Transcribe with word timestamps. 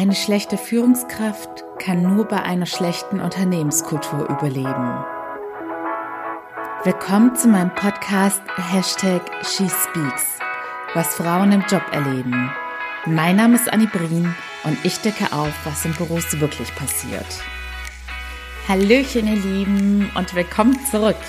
Eine 0.00 0.14
schlechte 0.14 0.56
Führungskraft 0.56 1.62
kann 1.78 2.00
nur 2.00 2.24
bei 2.24 2.40
einer 2.40 2.64
schlechten 2.64 3.20
Unternehmenskultur 3.20 4.30
überleben. 4.30 5.04
Willkommen 6.84 7.36
zu 7.36 7.48
meinem 7.48 7.74
Podcast 7.74 8.40
Hashtag 8.56 9.20
SheSpeaks, 9.42 10.38
was 10.94 11.14
Frauen 11.16 11.52
im 11.52 11.62
Job 11.68 11.82
erleben. 11.92 12.50
Mein 13.04 13.36
Name 13.36 13.56
ist 13.56 13.70
Annie 13.70 13.88
Brien 13.88 14.34
und 14.64 14.78
ich 14.84 14.96
decke 15.02 15.34
auf, 15.36 15.52
was 15.64 15.84
in 15.84 15.92
Büros 15.92 16.40
wirklich 16.40 16.74
passiert. 16.76 17.44
Hallöchen 18.68 19.26
ihr 19.26 19.36
Lieben 19.36 20.10
und 20.14 20.34
willkommen 20.34 20.78
zurück. 20.90 21.20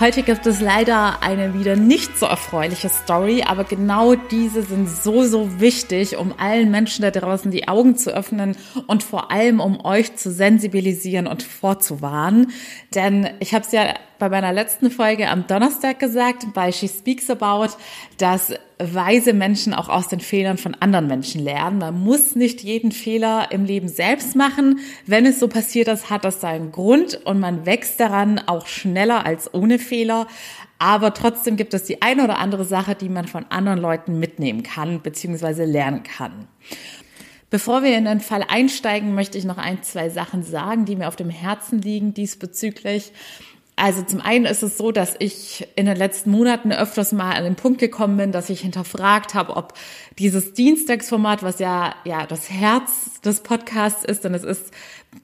Heute 0.00 0.24
gibt 0.24 0.44
es 0.44 0.60
leider 0.60 1.22
eine 1.22 1.54
wieder 1.54 1.76
nicht 1.76 2.18
so 2.18 2.26
erfreuliche 2.26 2.88
Story, 2.88 3.44
aber 3.46 3.62
genau 3.62 4.16
diese 4.16 4.62
sind 4.62 4.88
so, 4.88 5.22
so 5.22 5.60
wichtig, 5.60 6.16
um 6.16 6.34
allen 6.36 6.72
Menschen 6.72 7.02
da 7.02 7.12
draußen 7.12 7.52
die 7.52 7.68
Augen 7.68 7.96
zu 7.96 8.12
öffnen 8.12 8.56
und 8.88 9.04
vor 9.04 9.30
allem 9.30 9.60
um 9.60 9.84
euch 9.84 10.16
zu 10.16 10.32
sensibilisieren 10.32 11.28
und 11.28 11.44
vorzuwarnen. 11.44 12.50
Denn 12.92 13.30
ich 13.38 13.54
habe 13.54 13.64
es 13.64 13.70
ja 13.70 13.94
bei 14.18 14.28
meiner 14.28 14.52
letzten 14.52 14.90
Folge 14.90 15.28
am 15.28 15.46
Donnerstag 15.46 16.00
gesagt, 16.00 16.46
bei 16.54 16.72
She 16.72 16.88
Speaks 16.88 17.30
About, 17.30 17.76
dass 18.18 18.52
weise 18.78 19.32
Menschen 19.32 19.72
auch 19.74 19.88
aus 19.88 20.08
den 20.08 20.20
Fehlern 20.20 20.58
von 20.58 20.74
anderen 20.74 21.06
Menschen 21.06 21.42
lernen. 21.42 21.78
Man 21.78 22.00
muss 22.00 22.34
nicht 22.34 22.62
jeden 22.62 22.92
Fehler 22.92 23.48
im 23.50 23.64
Leben 23.64 23.88
selbst 23.88 24.34
machen. 24.34 24.80
Wenn 25.06 25.26
es 25.26 25.38
so 25.38 25.48
passiert 25.48 25.88
ist, 25.88 26.10
hat 26.10 26.24
das 26.24 26.40
seinen 26.40 26.72
Grund 26.72 27.20
und 27.24 27.40
man 27.40 27.66
wächst 27.66 28.00
daran 28.00 28.40
auch 28.40 28.66
schneller 28.66 29.24
als 29.24 29.52
ohne 29.54 29.78
Fehler. 29.78 30.26
Aber 30.78 31.14
trotzdem 31.14 31.56
gibt 31.56 31.72
es 31.72 31.84
die 31.84 32.02
eine 32.02 32.24
oder 32.24 32.38
andere 32.38 32.64
Sache, 32.64 32.94
die 32.94 33.08
man 33.08 33.28
von 33.28 33.46
anderen 33.48 33.78
Leuten 33.78 34.18
mitnehmen 34.18 34.62
kann 34.62 35.00
bzw. 35.00 35.64
lernen 35.64 36.02
kann. 36.02 36.48
Bevor 37.50 37.84
wir 37.84 37.96
in 37.96 38.06
den 38.06 38.20
Fall 38.20 38.44
einsteigen, 38.48 39.14
möchte 39.14 39.38
ich 39.38 39.44
noch 39.44 39.58
ein, 39.58 39.82
zwei 39.84 40.10
Sachen 40.10 40.42
sagen, 40.42 40.86
die 40.86 40.96
mir 40.96 41.06
auf 41.06 41.14
dem 41.14 41.30
Herzen 41.30 41.80
liegen 41.80 42.12
diesbezüglich. 42.12 43.12
Also 43.76 44.02
zum 44.02 44.20
einen 44.20 44.44
ist 44.44 44.62
es 44.62 44.78
so, 44.78 44.92
dass 44.92 45.16
ich 45.18 45.66
in 45.74 45.86
den 45.86 45.96
letzten 45.96 46.30
Monaten 46.30 46.70
öfters 46.70 47.12
mal 47.12 47.32
an 47.32 47.42
den 47.42 47.56
Punkt 47.56 47.80
gekommen 47.80 48.16
bin, 48.16 48.30
dass 48.30 48.48
ich 48.48 48.60
hinterfragt 48.60 49.34
habe, 49.34 49.56
ob 49.56 49.74
dieses 50.18 50.52
Dienstagsformat, 50.52 51.42
was 51.42 51.58
ja 51.58 51.94
ja 52.04 52.24
das 52.26 52.50
Herz 52.50 53.20
des 53.22 53.40
Podcasts 53.40 54.04
ist, 54.04 54.24
denn 54.24 54.32
es 54.32 54.44
ist 54.44 54.72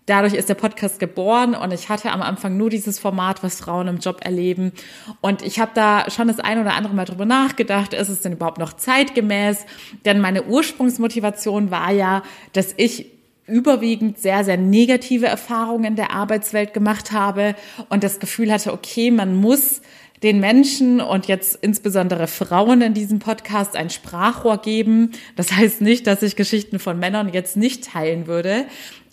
dadurch 0.07 0.35
ist 0.35 0.49
der 0.49 0.57
Podcast 0.57 0.99
geboren 0.99 1.55
und 1.55 1.73
ich 1.73 1.89
hatte 1.89 2.11
am 2.11 2.23
Anfang 2.23 2.57
nur 2.57 2.71
dieses 2.71 2.99
Format, 2.99 3.45
was 3.45 3.61
Frauen 3.61 3.87
im 3.87 3.99
Job 3.99 4.25
erleben 4.25 4.73
und 5.21 5.43
ich 5.43 5.61
habe 5.61 5.71
da 5.75 6.11
schon 6.11 6.27
das 6.27 6.41
ein 6.41 6.61
oder 6.61 6.75
andere 6.75 6.95
Mal 6.95 7.05
drüber 7.05 7.27
nachgedacht, 7.27 7.95
ist 7.95 8.09
es 8.09 8.21
denn 8.21 8.33
überhaupt 8.33 8.59
noch 8.59 8.73
zeitgemäß? 8.73 9.65
Denn 10.05 10.21
meine 10.21 10.45
Ursprungsmotivation 10.45 11.71
war 11.71 11.93
ja, 11.93 12.25
dass 12.53 12.75
ich 12.77 13.20
überwiegend 13.51 14.19
sehr, 14.19 14.45
sehr 14.45 14.57
negative 14.57 15.27
Erfahrungen 15.27 15.85
in 15.85 15.97
der 15.97 16.13
Arbeitswelt 16.13 16.73
gemacht 16.73 17.13
habe 17.13 17.55
und 17.89 18.05
das 18.05 18.21
Gefühl 18.21 18.53
hatte, 18.53 18.73
okay, 18.73 19.11
man 19.11 19.37
muss 19.37 19.83
den 20.23 20.41
Menschen 20.41 21.01
und 21.01 21.27
jetzt 21.27 21.59
insbesondere 21.63 22.27
Frauen 22.27 22.83
in 22.83 22.95
diesem 22.95 23.19
Podcast 23.19 23.77
ein 23.77 23.91
Sprachrohr 23.91 24.59
geben. 24.59 25.13
Das 25.37 25.53
heißt 25.53 25.81
nicht, 25.81 26.07
dass 26.07 26.23
ich 26.23 26.37
Geschichten 26.37 26.79
von 26.79 26.99
Männern 26.99 27.33
jetzt 27.33 27.57
nicht 27.57 27.85
teilen 27.85 28.27
würde, 28.27 28.67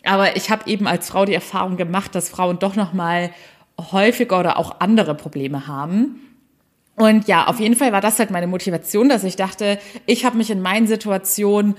aber 0.04 0.36
ich 0.36 0.50
habe 0.50 0.70
eben 0.70 0.88
als 0.88 1.10
Frau 1.10 1.26
die 1.26 1.34
Erfahrung 1.34 1.78
gemacht, 1.78 2.16
dass 2.16 2.30
Frauen 2.30 2.60
doch 2.60 2.76
noch 2.76 2.94
mal 2.94 3.32
häufiger 3.92 4.40
oder 4.40 4.58
auch 4.58 4.80
andere 4.80 5.16
Probleme 5.16 5.68
haben. 5.68 6.22
Und 6.96 7.28
ja, 7.28 7.46
auf 7.46 7.60
jeden 7.60 7.76
Fall 7.76 7.92
war 7.92 8.02
das 8.02 8.18
halt 8.18 8.32
meine 8.32 8.48
Motivation, 8.48 9.08
dass 9.08 9.24
ich 9.24 9.36
dachte, 9.36 9.78
ich 10.08 10.26
habe 10.26 10.38
mich 10.38 10.50
in 10.50 10.62
meinen 10.62 10.88
Situationen 10.88 11.76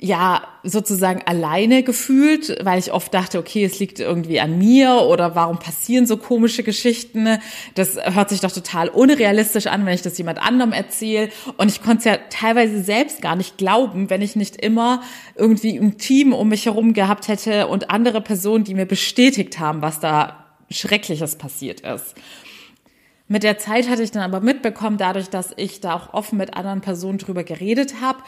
ja 0.00 0.42
sozusagen 0.62 1.22
alleine 1.26 1.82
gefühlt, 1.82 2.56
weil 2.64 2.78
ich 2.78 2.92
oft 2.92 3.12
dachte, 3.12 3.38
okay, 3.38 3.64
es 3.64 3.80
liegt 3.80 3.98
irgendwie 3.98 4.38
an 4.38 4.56
mir 4.56 5.02
oder 5.02 5.34
warum 5.34 5.58
passieren 5.58 6.06
so 6.06 6.16
komische 6.16 6.62
Geschichten? 6.62 7.38
Das 7.74 7.96
hört 7.96 8.28
sich 8.28 8.40
doch 8.40 8.52
total 8.52 8.88
unrealistisch 8.88 9.66
an, 9.66 9.84
wenn 9.86 9.94
ich 9.94 10.02
das 10.02 10.16
jemand 10.16 10.40
anderem 10.40 10.72
erzähle. 10.72 11.30
Und 11.56 11.68
ich 11.70 11.82
konnte 11.82 11.98
es 11.98 12.04
ja 12.04 12.18
teilweise 12.30 12.80
selbst 12.80 13.22
gar 13.22 13.34
nicht 13.34 13.58
glauben, 13.58 14.08
wenn 14.08 14.22
ich 14.22 14.36
nicht 14.36 14.56
immer 14.56 15.02
irgendwie 15.34 15.76
ein 15.76 15.98
Team 15.98 16.32
um 16.32 16.48
mich 16.48 16.66
herum 16.66 16.92
gehabt 16.92 17.26
hätte 17.26 17.66
und 17.66 17.90
andere 17.90 18.20
Personen, 18.20 18.62
die 18.62 18.74
mir 18.74 18.86
bestätigt 18.86 19.58
haben, 19.58 19.82
was 19.82 19.98
da 19.98 20.44
Schreckliches 20.70 21.36
passiert 21.36 21.80
ist. 21.80 22.14
Mit 23.26 23.42
der 23.42 23.58
Zeit 23.58 23.90
hatte 23.90 24.02
ich 24.02 24.10
dann 24.10 24.22
aber 24.22 24.40
mitbekommen, 24.40 24.96
dadurch, 24.96 25.28
dass 25.28 25.52
ich 25.56 25.80
da 25.80 25.94
auch 25.94 26.14
offen 26.14 26.38
mit 26.38 26.54
anderen 26.56 26.80
Personen 26.80 27.18
drüber 27.18 27.44
geredet 27.44 27.96
habe, 28.00 28.20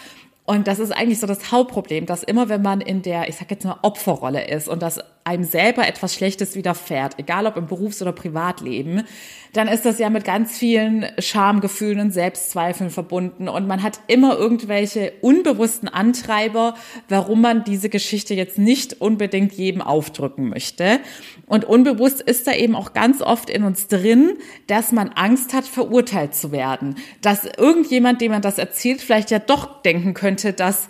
und 0.51 0.67
das 0.67 0.81
ist 0.81 0.91
eigentlich 0.91 1.21
so 1.21 1.29
das 1.29 1.53
Hauptproblem, 1.53 2.07
dass 2.07 2.25
immer 2.25 2.49
wenn 2.49 2.61
man 2.61 2.81
in 2.81 3.03
der, 3.03 3.29
ich 3.29 3.37
sag 3.37 3.53
jetzt 3.53 3.65
mal, 3.65 3.79
Opferrolle 3.83 4.49
ist 4.49 4.67
und 4.67 4.83
dass 4.83 4.99
einem 5.23 5.45
selber 5.45 5.87
etwas 5.87 6.13
Schlechtes 6.13 6.57
widerfährt, 6.57 7.21
egal 7.21 7.47
ob 7.47 7.57
im 7.57 7.69
Berufs- 7.69 8.03
oder 8.03 8.11
Privatleben, 8.11 9.05
dann 9.53 9.69
ist 9.69 9.85
das 9.85 9.99
ja 10.01 10.11
mit 10.11 10.25
ganz 10.25 10.57
vielen 10.59 11.07
Schamgefühlen 11.19 12.01
und 12.01 12.11
Selbstzweifeln 12.13 12.91
verbunden 12.91 13.49
und 13.49 13.69
man 13.69 13.83
hat 13.83 14.01
immer 14.09 14.37
irgendwelche 14.37 15.13
unbewussten 15.21 15.89
Antreiber, 15.89 16.75
warum 17.09 17.43
man 17.43 17.63
diese 17.63 17.89
Geschichte 17.89 18.35
jetzt 18.35 18.59
nicht 18.59 19.01
unbedingt 19.01 19.53
jedem 19.53 19.83
aufdrücken 19.83 20.49
möchte. 20.49 21.01
Und 21.47 21.65
unbewusst 21.65 22.21
ist 22.21 22.47
da 22.47 22.53
eben 22.53 22.77
auch 22.77 22.93
ganz 22.93 23.23
oft 23.23 23.51
in 23.51 23.65
uns 23.65 23.89
drin, 23.89 24.39
dass 24.69 24.93
man 24.93 25.11
Angst 25.11 25.53
hat, 25.53 25.65
verurteilt 25.65 26.35
zu 26.35 26.53
werden, 26.53 26.97
dass 27.23 27.45
irgendjemand, 27.45 28.21
dem 28.21 28.31
man 28.31 28.43
das 28.43 28.59
erzählt, 28.59 29.01
vielleicht 29.01 29.33
ja 29.33 29.41
doch 29.41 29.83
denken 29.83 30.15
könnte, 30.15 30.40
dass 30.45 30.89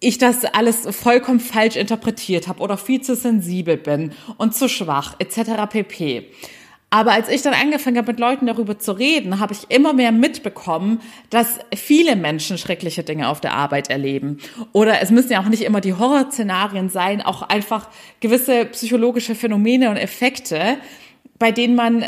ich 0.00 0.18
das 0.18 0.44
alles 0.44 0.86
vollkommen 0.94 1.40
falsch 1.40 1.76
interpretiert 1.76 2.48
habe 2.48 2.60
oder 2.60 2.76
viel 2.76 3.00
zu 3.00 3.16
sensibel 3.16 3.76
bin 3.76 4.12
und 4.36 4.54
zu 4.54 4.68
schwach 4.68 5.16
etc. 5.18 5.68
pp. 5.68 6.30
Aber 6.90 7.12
als 7.12 7.28
ich 7.28 7.42
dann 7.42 7.54
angefangen 7.54 7.96
habe, 7.96 8.12
mit 8.12 8.20
Leuten 8.20 8.46
darüber 8.46 8.78
zu 8.78 8.92
reden, 8.92 9.40
habe 9.40 9.52
ich 9.52 9.70
immer 9.70 9.92
mehr 9.92 10.12
mitbekommen, 10.12 11.00
dass 11.30 11.58
viele 11.74 12.14
Menschen 12.14 12.58
schreckliche 12.58 13.02
Dinge 13.02 13.28
auf 13.28 13.40
der 13.40 13.54
Arbeit 13.54 13.90
erleben. 13.90 14.38
Oder 14.72 15.02
es 15.02 15.10
müssen 15.10 15.32
ja 15.32 15.40
auch 15.40 15.48
nicht 15.48 15.62
immer 15.62 15.80
die 15.80 15.94
Horrorszenarien 15.94 16.88
sein, 16.88 17.22
auch 17.22 17.42
einfach 17.42 17.88
gewisse 18.20 18.66
psychologische 18.66 19.34
Phänomene 19.34 19.90
und 19.90 19.96
Effekte, 19.96 20.78
bei 21.38 21.50
denen 21.50 21.74
man 21.74 22.04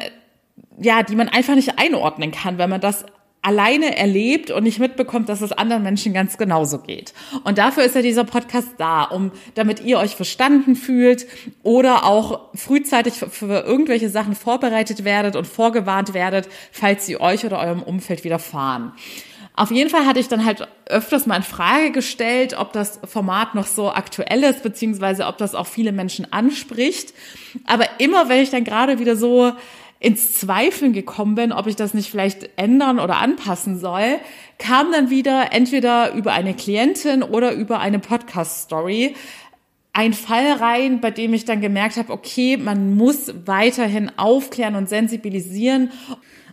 ja, 0.81 1.03
die 1.03 1.17
man 1.17 1.29
einfach 1.29 1.55
nicht 1.55 1.79
einordnen 1.79 2.31
kann, 2.31 2.59
wenn 2.59 2.71
man 2.71 2.81
das 2.81 3.05
alleine 3.43 3.97
erlebt 3.97 4.51
und 4.51 4.65
nicht 4.65 4.79
mitbekommt, 4.79 5.29
dass 5.29 5.41
es 5.41 5.53
anderen 5.53 5.83
Menschen 5.83 6.13
ganz 6.13 6.39
genauso 6.39 6.79
geht. 6.79 7.15
Und 7.45 7.59
dafür 7.59 7.85
ist 7.85 7.95
ja 7.95 8.03
dieser 8.03 8.25
Podcast 8.25 8.69
da, 8.79 9.05
um 9.05 9.31
damit 9.55 9.81
ihr 9.81 9.99
euch 9.99 10.17
verstanden 10.17 10.77
fühlt 10.77 11.27
oder 11.63 12.05
auch 12.05 12.53
frühzeitig 12.55 13.15
für 13.15 13.65
irgendwelche 13.65 14.11
Sachen 14.11 14.35
vorbereitet 14.35 15.05
werdet 15.05 15.37
und 15.37 15.47
vorgewarnt 15.47 16.15
werdet, 16.15 16.49
falls 16.73 17.07
sie 17.07 17.21
euch 17.21 17.45
oder 17.45 17.61
eurem 17.61 17.83
Umfeld 17.83 18.25
widerfahren. 18.25 18.93
Auf 19.59 19.73
jeden 19.73 19.91
Fall 19.91 20.07
hatte 20.07 20.21
ich 20.21 20.29
dann 20.29 20.45
halt 20.45 20.69
öfters 20.87 21.27
mal 21.27 21.35
in 21.35 21.43
Frage 21.43 21.91
gestellt, 21.91 22.55
ob 22.57 22.73
das 22.73 23.01
Format 23.05 23.57
noch 23.57 23.67
so 23.67 23.91
aktuell 23.91 24.45
ist, 24.45 24.63
beziehungsweise 24.63 25.27
ob 25.27 25.37
das 25.37 25.57
auch 25.57 25.67
viele 25.67 25.91
Menschen 25.91 26.33
anspricht. 26.33 27.13
Aber 27.67 27.85
immer, 27.99 28.29
wenn 28.29 28.41
ich 28.41 28.51
dann 28.51 28.63
gerade 28.63 29.01
wieder 29.01 29.17
so 29.17 29.53
ins 30.01 30.35
Zweifeln 30.35 30.93
gekommen 30.93 31.35
bin, 31.35 31.53
ob 31.53 31.67
ich 31.67 31.77
das 31.77 31.95
nicht 31.95 32.11
vielleicht 32.11 32.51
ändern 32.57 33.01
oder 33.01 33.17
anpassen 33.17 33.79
soll, 33.79 34.19
kam 34.59 34.93
dann 34.93 35.11
wieder 35.11 35.53
entweder 35.53 36.13
über 36.15 36.33
eine 36.33 36.55
Klientin 36.55 37.23
oder 37.23 37.53
über 37.53 37.81
eine 37.81 37.99
Podcast-Story 37.99 39.15
ein 39.99 40.13
Fall 40.13 40.53
rein, 40.53 41.01
bei 41.01 41.11
dem 41.11 41.35
ich 41.35 41.45
dann 41.45 41.61
gemerkt 41.61 41.97
habe, 41.97 42.13
okay, 42.13 42.57
man 42.57 42.97
muss 42.97 43.33
weiterhin 43.47 44.13
aufklären 44.17 44.77
und 44.77 44.89
sensibilisieren 44.89 45.91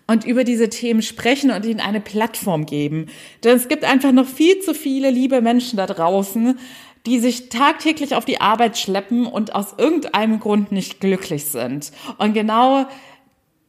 und 0.07 0.25
über 0.25 0.43
diese 0.43 0.69
Themen 0.69 1.03
sprechen 1.03 1.51
und 1.51 1.63
ihnen 1.63 1.79
eine 1.79 2.01
Plattform 2.01 2.65
geben. 2.65 3.05
Denn 3.43 3.55
es 3.55 3.67
gibt 3.67 3.83
einfach 3.83 4.11
noch 4.11 4.27
viel 4.27 4.59
zu 4.61 4.73
viele 4.73 5.11
liebe 5.11 5.41
Menschen 5.41 5.77
da 5.77 5.85
draußen, 5.85 6.57
die 7.05 7.19
sich 7.19 7.49
tagtäglich 7.49 8.15
auf 8.15 8.25
die 8.25 8.41
Arbeit 8.41 8.79
schleppen 8.79 9.27
und 9.27 9.53
aus 9.53 9.75
irgendeinem 9.77 10.39
Grund 10.39 10.71
nicht 10.71 10.99
glücklich 10.99 11.45
sind. 11.45 11.91
Und 12.17 12.33
genau 12.33 12.87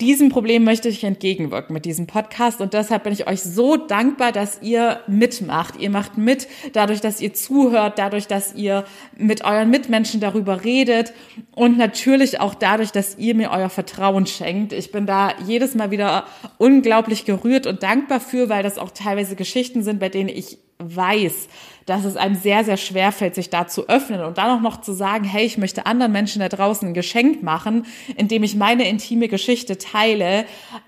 diesem 0.01 0.29
Problem 0.29 0.63
möchte 0.63 0.91
ich 0.91 1.03
entgegenwirken 1.05 1.73
mit 1.73 1.87
diesem 1.87 2.07
Podcast 2.07 2.61
und 2.61 2.75
deshalb 2.75 3.05
bin 3.05 3.15
ich 3.15 3.27
euch 3.27 3.41
so 3.41 3.77
dankbar, 3.77 4.31
dass 4.31 4.61
ihr 4.61 5.01
mitmacht. 5.07 5.77
Ihr 5.81 5.89
macht 5.89 6.19
mit 6.19 6.49
dadurch, 6.75 7.01
dass 7.01 7.23
ihr 7.23 7.33
zuhört, 7.33 7.99
dadurch, 7.99 8.27
dass 8.27 8.55
ihr 8.55 8.85
mit 9.17 9.45
euren 9.45 9.71
Mitmenschen 9.71 10.21
darüber 10.21 10.65
redet 10.65 11.15
und 11.55 11.79
natürlich 11.79 12.41
auch 12.41 12.55
dadurch, 12.55 12.93
dass 12.93 13.17
ihr 13.17 13.35
mir 13.35 13.51
euer 13.51 13.71
Vertrauen 13.71 14.27
schenkt. 14.27 14.75
Ich 14.75 14.93
bin 14.93 15.07
da 15.07 15.33
jedes 15.47 15.75
Mal 15.75 15.91
wieder 15.91 16.27
unglaublich 16.59 17.25
gerührt 17.25 17.67
und 17.67 17.83
dankbar 17.83 18.21
für, 18.21 18.51
weil 18.51 18.63
das 18.63 18.77
auch 18.77 18.91
teilweise 18.91 19.35
Geschichten 19.35 19.83
sind, 19.83 19.99
bei 19.99 20.11
denen 20.11 20.29
ich 20.29 20.59
weiß, 20.79 21.49
dass 21.87 22.05
es 22.05 22.17
einem 22.17 22.35
sehr, 22.35 22.65
sehr 22.65 22.77
schwer 22.77 23.13
fällt, 23.13 23.37
sich 23.37 23.49
da 23.49 23.69
zu 23.69 23.89
öffnen 23.89 24.21
und 24.21 24.39
dann 24.39 24.51
auch 24.51 24.61
noch 24.61 24.81
zu 24.81 24.93
sagen, 24.93 25.25
hey, 25.25 25.47
ich 25.47 25.57
möchte 25.57 25.87
anderen 25.87 26.13
Menschen 26.13 26.41
da 26.41 26.49
draußen 26.49 26.89
ein 26.89 26.95
Geschenk 26.95 27.43
machen, 27.43 27.87
indem 28.17 28.43
ich 28.43 28.57
meine 28.57 28.89
intime 28.89 29.29
Geschichte 29.29 29.79
teile, 29.79 30.45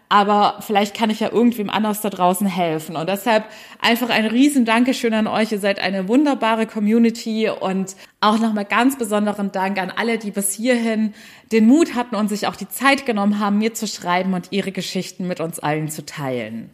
aber 0.09 0.57
vielleicht 0.61 0.97
kann 0.97 1.11
ich 1.11 1.21
ja 1.21 1.31
irgendwem 1.31 1.71
anders 1.71 2.01
da 2.01 2.11
draußen 2.11 2.47
helfen. 2.47 2.97
Und 2.97 3.09
deshalb 3.09 3.45
einfach 3.81 4.09
ein 4.09 4.27
riesen 4.27 4.65
Dankeschön 4.65 5.15
an 5.15 5.27
euch. 5.27 5.53
Ihr 5.53 5.61
seid 5.61 5.79
eine 5.79 6.09
wunderbare 6.09 6.67
Community 6.67 7.49
und 7.49 7.95
auch 8.21 8.39
nochmal 8.39 8.65
ganz 8.65 8.97
besonderen 8.97 9.53
Dank 9.53 9.79
an 9.79 9.93
alle, 9.95 10.19
die 10.19 10.31
bis 10.31 10.53
hierhin 10.53 11.15
den 11.53 11.67
Mut 11.67 11.95
hatten 11.95 12.17
und 12.17 12.29
sich 12.29 12.47
auch 12.47 12.57
die 12.57 12.69
Zeit 12.69 13.07
genommen 13.07 13.39
haben, 13.39 13.59
mir 13.59 13.75
zu 13.75 13.87
schreiben 13.87 14.35
und 14.35 14.49
ihre 14.51 14.73
Geschichten 14.73 15.29
mit 15.29 15.41
uns 15.41 15.59
allen 15.59 15.91
zu 15.91 16.05
teilen. 16.05 16.71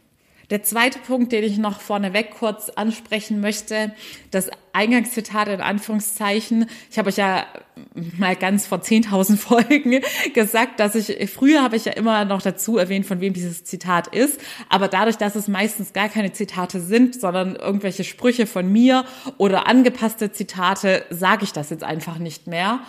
Der 0.51 0.63
zweite 0.63 0.99
Punkt, 0.99 1.33
den 1.33 1.43
ich 1.43 1.57
noch 1.57 1.81
vorneweg 1.81 2.33
kurz 2.33 2.69
ansprechen 2.69 3.41
möchte, 3.41 3.95
das 4.31 4.51
Eingangszitat 4.75 5.49
in 5.49 5.61
Anführungszeichen. 5.61 6.67
Ich 6.91 6.99
habe 6.99 7.09
euch 7.09 7.17
ja 7.17 7.47
mal 8.19 8.37
ganz 8.37 8.67
vor 8.67 8.79
10.000 8.79 9.37
Folgen 9.39 10.01
gesagt, 10.35 10.81
dass 10.81 10.95
ich, 10.95 11.31
früher 11.31 11.63
habe 11.63 11.77
ich 11.77 11.87
ja 11.87 11.93
immer 11.93 12.25
noch 12.25 12.43
dazu 12.43 12.77
erwähnt, 12.77 13.07
von 13.07 13.21
wem 13.21 13.33
dieses 13.33 13.65
Zitat 13.65 14.09
ist. 14.09 14.41
Aber 14.69 14.89
dadurch, 14.89 15.17
dass 15.17 15.35
es 15.35 15.49
meistens 15.49 15.93
gar 15.93 16.09
keine 16.09 16.33
Zitate 16.33 16.81
sind, 16.81 17.19
sondern 17.19 17.57
irgendwelche 17.57 18.05
Sprüche 18.05 18.47
von 18.47 18.71
mir 18.71 19.05
oder 19.39 19.67
angepasste 19.67 20.33
Zitate, 20.33 21.07
sage 21.11 21.45
ich 21.45 21.53
das 21.53 21.71
jetzt 21.71 21.85
einfach 21.85 22.19
nicht 22.19 22.47
mehr. 22.47 22.81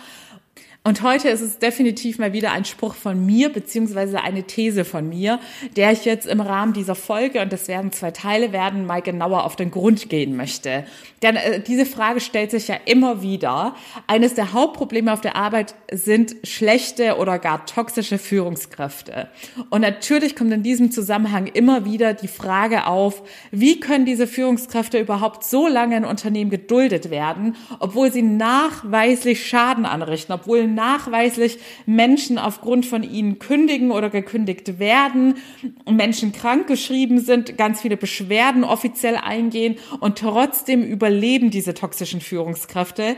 Und 0.86 1.02
heute 1.02 1.30
ist 1.30 1.40
es 1.40 1.58
definitiv 1.58 2.20
mal 2.20 2.32
wieder 2.32 2.52
ein 2.52 2.64
Spruch 2.64 2.94
von 2.94 3.26
mir, 3.26 3.48
beziehungsweise 3.48 4.20
eine 4.20 4.44
These 4.44 4.84
von 4.84 5.08
mir, 5.08 5.40
der 5.74 5.90
ich 5.90 6.04
jetzt 6.04 6.28
im 6.28 6.40
Rahmen 6.40 6.74
dieser 6.74 6.94
Folge, 6.94 7.42
und 7.42 7.52
das 7.52 7.66
werden 7.66 7.90
zwei 7.90 8.12
Teile 8.12 8.52
werden, 8.52 8.86
mal 8.86 9.02
genauer 9.02 9.42
auf 9.42 9.56
den 9.56 9.72
Grund 9.72 10.08
gehen 10.08 10.36
möchte. 10.36 10.84
Denn 11.22 11.34
äh, 11.34 11.60
diese 11.60 11.86
Frage 11.86 12.20
stellt 12.20 12.52
sich 12.52 12.68
ja 12.68 12.76
immer 12.84 13.20
wieder. 13.20 13.74
Eines 14.06 14.34
der 14.34 14.52
Hauptprobleme 14.52 15.12
auf 15.12 15.20
der 15.20 15.34
Arbeit 15.34 15.74
sind 15.90 16.36
schlechte 16.44 17.16
oder 17.16 17.40
gar 17.40 17.66
toxische 17.66 18.18
Führungskräfte. 18.18 19.26
Und 19.70 19.80
natürlich 19.80 20.36
kommt 20.36 20.52
in 20.52 20.62
diesem 20.62 20.92
Zusammenhang 20.92 21.48
immer 21.48 21.84
wieder 21.84 22.14
die 22.14 22.28
Frage 22.28 22.86
auf, 22.86 23.24
wie 23.50 23.80
können 23.80 24.04
diese 24.04 24.28
Führungskräfte 24.28 25.00
überhaupt 25.00 25.42
so 25.42 25.66
lange 25.66 25.96
in 25.96 26.04
Unternehmen 26.04 26.50
geduldet 26.50 27.10
werden, 27.10 27.56
obwohl 27.80 28.12
sie 28.12 28.22
nachweislich 28.22 29.48
Schaden 29.48 29.84
anrichten, 29.84 30.32
obwohl 30.32 30.75
nachweislich 30.76 31.58
Menschen 31.86 32.38
aufgrund 32.38 32.86
von 32.86 33.02
ihnen 33.02 33.40
kündigen 33.40 33.90
oder 33.90 34.10
gekündigt 34.10 34.78
werden, 34.78 35.34
Menschen 35.90 36.30
krankgeschrieben 36.30 37.18
sind, 37.18 37.58
ganz 37.58 37.80
viele 37.80 37.96
Beschwerden 37.96 38.62
offiziell 38.62 39.16
eingehen 39.16 39.76
und 39.98 40.18
trotzdem 40.18 40.84
überleben 40.84 41.50
diese 41.50 41.74
toxischen 41.74 42.20
Führungskräfte 42.20 43.16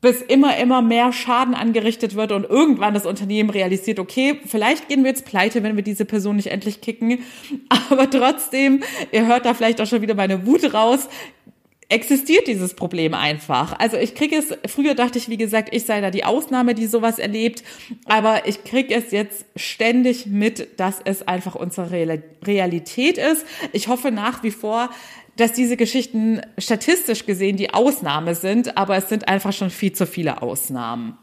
bis 0.00 0.22
immer, 0.22 0.56
immer 0.56 0.80
mehr 0.80 1.12
Schaden 1.12 1.54
angerichtet 1.54 2.14
wird 2.14 2.32
und 2.32 2.44
irgendwann 2.44 2.94
das 2.94 3.04
Unternehmen 3.04 3.50
realisiert, 3.50 3.98
okay, 3.98 4.40
vielleicht 4.46 4.88
gehen 4.88 5.02
wir 5.02 5.10
jetzt 5.10 5.26
pleite, 5.26 5.62
wenn 5.62 5.76
wir 5.76 5.82
diese 5.82 6.04
Person 6.04 6.36
nicht 6.36 6.48
endlich 6.48 6.80
kicken. 6.80 7.18
Aber 7.90 8.08
trotzdem, 8.08 8.82
ihr 9.12 9.26
hört 9.26 9.44
da 9.44 9.52
vielleicht 9.52 9.80
auch 9.80 9.86
schon 9.86 10.00
wieder 10.00 10.14
meine 10.14 10.46
Wut 10.46 10.72
raus, 10.72 11.08
existiert 11.90 12.46
dieses 12.46 12.74
Problem 12.74 13.14
einfach. 13.14 13.78
Also 13.78 13.96
ich 13.96 14.14
kriege 14.14 14.36
es, 14.36 14.56
früher 14.70 14.94
dachte 14.94 15.18
ich, 15.18 15.28
wie 15.28 15.36
gesagt, 15.36 15.70
ich 15.72 15.84
sei 15.84 16.00
da 16.00 16.10
die 16.10 16.24
Ausnahme, 16.24 16.74
die 16.74 16.86
sowas 16.86 17.18
erlebt, 17.18 17.64
aber 18.06 18.46
ich 18.46 18.64
kriege 18.64 18.94
es 18.94 19.10
jetzt 19.10 19.44
ständig 19.56 20.26
mit, 20.26 20.78
dass 20.78 21.00
es 21.04 21.26
einfach 21.26 21.56
unsere 21.56 21.90
Realität 22.46 23.18
ist. 23.18 23.44
Ich 23.72 23.88
hoffe 23.88 24.12
nach 24.12 24.42
wie 24.44 24.52
vor, 24.52 24.90
dass 25.36 25.52
diese 25.52 25.76
Geschichten 25.76 26.40
statistisch 26.58 27.26
gesehen 27.26 27.56
die 27.56 27.74
Ausnahme 27.74 28.34
sind, 28.36 28.76
aber 28.76 28.96
es 28.96 29.08
sind 29.08 29.28
einfach 29.28 29.52
schon 29.52 29.70
viel 29.70 29.92
zu 29.92 30.06
viele 30.06 30.42
Ausnahmen. 30.42 31.18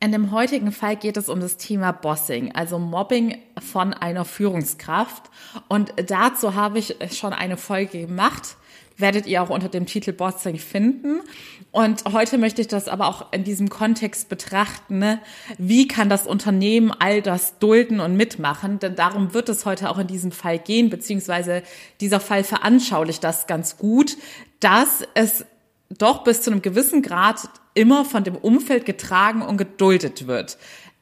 In 0.00 0.12
dem 0.12 0.30
heutigen 0.30 0.70
Fall 0.70 0.96
geht 0.96 1.16
es 1.16 1.28
um 1.28 1.40
das 1.40 1.56
Thema 1.56 1.90
Bossing, 1.90 2.54
also 2.54 2.78
Mobbing 2.78 3.38
von 3.58 3.94
einer 3.94 4.24
Führungskraft. 4.24 5.24
Und 5.68 5.92
dazu 6.08 6.54
habe 6.54 6.78
ich 6.78 6.96
schon 7.12 7.32
eine 7.32 7.56
Folge 7.56 8.02
gemacht 8.02 8.56
werdet 8.96 9.26
ihr 9.26 9.42
auch 9.42 9.50
unter 9.50 9.68
dem 9.68 9.86
Titel 9.86 10.12
Bossing 10.12 10.58
finden. 10.58 11.20
Und 11.72 12.04
heute 12.12 12.38
möchte 12.38 12.60
ich 12.60 12.68
das 12.68 12.86
aber 12.86 13.08
auch 13.08 13.32
in 13.32 13.44
diesem 13.44 13.68
Kontext 13.68 14.28
betrachten. 14.28 14.98
Ne? 14.98 15.20
Wie 15.58 15.88
kann 15.88 16.08
das 16.08 16.26
Unternehmen 16.26 16.92
all 16.92 17.20
das 17.20 17.58
dulden 17.58 18.00
und 18.00 18.16
mitmachen? 18.16 18.78
Denn 18.78 18.94
darum 18.94 19.34
wird 19.34 19.48
es 19.48 19.66
heute 19.66 19.90
auch 19.90 19.98
in 19.98 20.06
diesem 20.06 20.30
Fall 20.30 20.58
gehen, 20.58 20.90
beziehungsweise 20.90 21.62
dieser 22.00 22.20
Fall 22.20 22.44
veranschaulicht 22.44 23.24
das 23.24 23.46
ganz 23.46 23.76
gut, 23.76 24.16
dass 24.60 25.02
es 25.14 25.44
doch 25.90 26.24
bis 26.24 26.42
zu 26.42 26.50
einem 26.50 26.62
gewissen 26.62 27.02
Grad 27.02 27.48
immer 27.74 28.04
von 28.04 28.24
dem 28.24 28.36
Umfeld 28.36 28.86
getragen 28.86 29.42
und 29.42 29.56
geduldet 29.56 30.26
wird. 30.26 30.56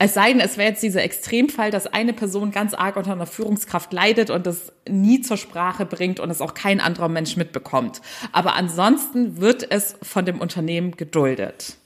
Es 0.04 0.14
sei 0.14 0.32
denn, 0.32 0.40
es 0.40 0.58
wäre 0.58 0.70
jetzt 0.70 0.82
dieser 0.82 1.04
Extremfall, 1.04 1.70
dass 1.70 1.86
eine 1.86 2.12
Person 2.12 2.50
ganz 2.50 2.74
arg 2.74 2.96
unter 2.96 3.12
einer 3.12 3.24
Führungskraft 3.24 3.92
leidet 3.92 4.30
und 4.30 4.48
das 4.48 4.72
nie 4.88 5.20
zur 5.20 5.36
Sprache 5.36 5.86
bringt 5.86 6.18
und 6.18 6.28
es 6.28 6.40
auch 6.40 6.54
kein 6.54 6.80
anderer 6.80 7.08
Mensch 7.08 7.36
mitbekommt. 7.36 8.02
Aber 8.32 8.56
ansonsten 8.56 9.40
wird 9.40 9.70
es 9.70 9.94
von 10.02 10.24
dem 10.24 10.40
Unternehmen 10.40 10.96
geduldet. 10.96 11.76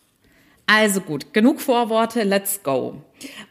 Also 0.65 1.03
gut, 1.03 1.35
genug 1.35 1.61
Vorworte, 1.61 2.23
let's 2.23 2.63
go. 2.63 3.03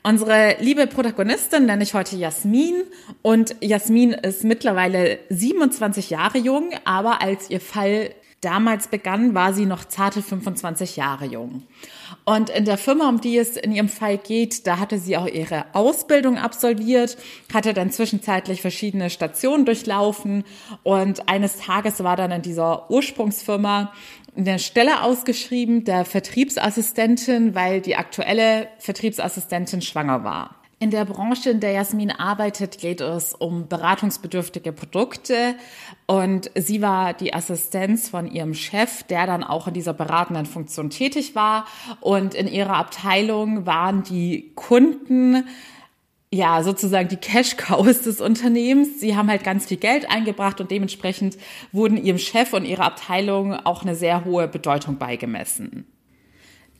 Unsere 0.01 0.55
liebe 0.59 0.87
Protagonistin 0.87 1.67
nenne 1.67 1.83
ich 1.83 1.93
heute 1.93 2.15
Jasmin 2.15 2.85
und 3.21 3.55
Jasmin 3.61 4.13
ist 4.13 4.43
mittlerweile 4.43 5.19
27 5.29 6.09
Jahre 6.09 6.39
jung, 6.39 6.71
aber 6.85 7.21
als 7.21 7.51
ihr 7.51 7.61
Fall 7.61 8.15
damals 8.41 8.87
begann, 8.87 9.33
war 9.33 9.53
sie 9.53 9.65
noch 9.65 9.85
zarte 9.85 10.21
25 10.21 10.95
Jahre 10.95 11.25
jung. 11.25 11.63
Und 12.25 12.49
in 12.49 12.65
der 12.65 12.79
Firma, 12.79 13.07
um 13.07 13.21
die 13.21 13.37
es 13.37 13.55
in 13.55 13.71
ihrem 13.71 13.87
Fall 13.87 14.17
geht, 14.17 14.65
da 14.65 14.79
hatte 14.79 14.97
sie 14.97 15.15
auch 15.15 15.27
ihre 15.27 15.65
Ausbildung 15.73 16.39
absolviert, 16.39 17.17
hatte 17.53 17.75
dann 17.75 17.91
zwischenzeitlich 17.91 18.61
verschiedene 18.61 19.11
Stationen 19.11 19.65
durchlaufen 19.65 20.43
und 20.81 21.29
eines 21.29 21.57
Tages 21.57 22.03
war 22.03 22.17
dann 22.17 22.31
in 22.31 22.41
dieser 22.41 22.89
Ursprungsfirma 22.89 23.93
eine 24.35 24.57
Stelle 24.57 25.01
ausgeschrieben 25.01 25.83
der 25.83 26.03
Vertriebsassistentin, 26.03 27.53
weil 27.53 27.81
die 27.81 27.95
aktuelle 27.95 28.69
Vertriebsassistentin 28.79 29.83
schwanger 29.83 30.23
war. 30.23 30.55
In 30.77 30.91
der 30.91 31.05
Branche, 31.05 31.51
in 31.51 31.61
der 31.61 31.71
Jasmin 31.71 32.11
arbeitet, 32.11 32.79
geht 32.79 32.99
es 32.99 33.33
um 33.33 33.69
beratungsbedürftige 33.69 34.73
Produkte 34.73 35.55
und 36.05 36.51
sie 36.53 36.81
war 36.81 37.13
die 37.13 37.33
Assistenz 37.33 38.09
von 38.09 38.29
ihrem 38.29 38.53
Chef, 38.53 39.03
der 39.03 39.25
dann 39.25 39.43
auch 39.43 39.67
in 39.67 39.73
dieser 39.73 39.93
beratenden 39.93 40.45
Funktion 40.45 40.89
tätig 40.89 41.33
war 41.33 41.65
und 42.01 42.33
in 42.33 42.49
ihrer 42.49 42.75
Abteilung 42.75 43.65
waren 43.65 44.03
die 44.03 44.51
Kunden 44.55 45.47
ja, 46.33 46.61
sozusagen 46.63 47.07
die 47.07 47.15
Cash-Cows 47.15 48.01
des 48.01 48.19
Unternehmens. 48.19 48.99
Sie 48.99 49.15
haben 49.15 49.29
halt 49.29 49.45
ganz 49.45 49.67
viel 49.67 49.77
Geld 49.77 50.09
eingebracht 50.09 50.59
und 50.59 50.69
dementsprechend 50.69 51.37
wurden 51.71 51.95
ihrem 51.95 52.17
Chef 52.17 52.51
und 52.51 52.65
ihrer 52.65 52.83
Abteilung 52.83 53.53
auch 53.53 53.83
eine 53.83 53.95
sehr 53.95 54.25
hohe 54.25 54.49
Bedeutung 54.49 54.97
beigemessen. 54.97 55.85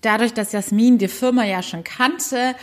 Dadurch, 0.01 0.33
dass 0.33 0.51
Jasmin 0.51 0.97
die 0.97 1.07
Firma 1.07 1.45
ja 1.45 1.63
schon 1.63 1.83
kannte, 1.83 2.55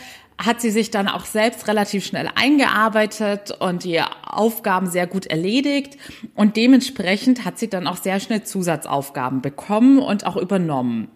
hat 0.45 0.61
sie 0.61 0.71
sich 0.71 0.91
dann 0.91 1.07
auch 1.07 1.25
selbst 1.25 1.67
relativ 1.67 2.05
schnell 2.05 2.29
eingearbeitet 2.35 3.51
und 3.59 3.83
die 3.83 4.01
Aufgaben 4.25 4.87
sehr 4.87 5.07
gut 5.07 5.25
erledigt. 5.25 5.97
Und 6.35 6.57
dementsprechend 6.57 7.45
hat 7.45 7.57
sie 7.57 7.69
dann 7.69 7.87
auch 7.87 7.97
sehr 7.97 8.19
schnell 8.19 8.43
Zusatzaufgaben 8.43 9.41
bekommen 9.41 9.99
und 9.99 10.25
auch 10.25 10.35
übernommen. 10.37 11.09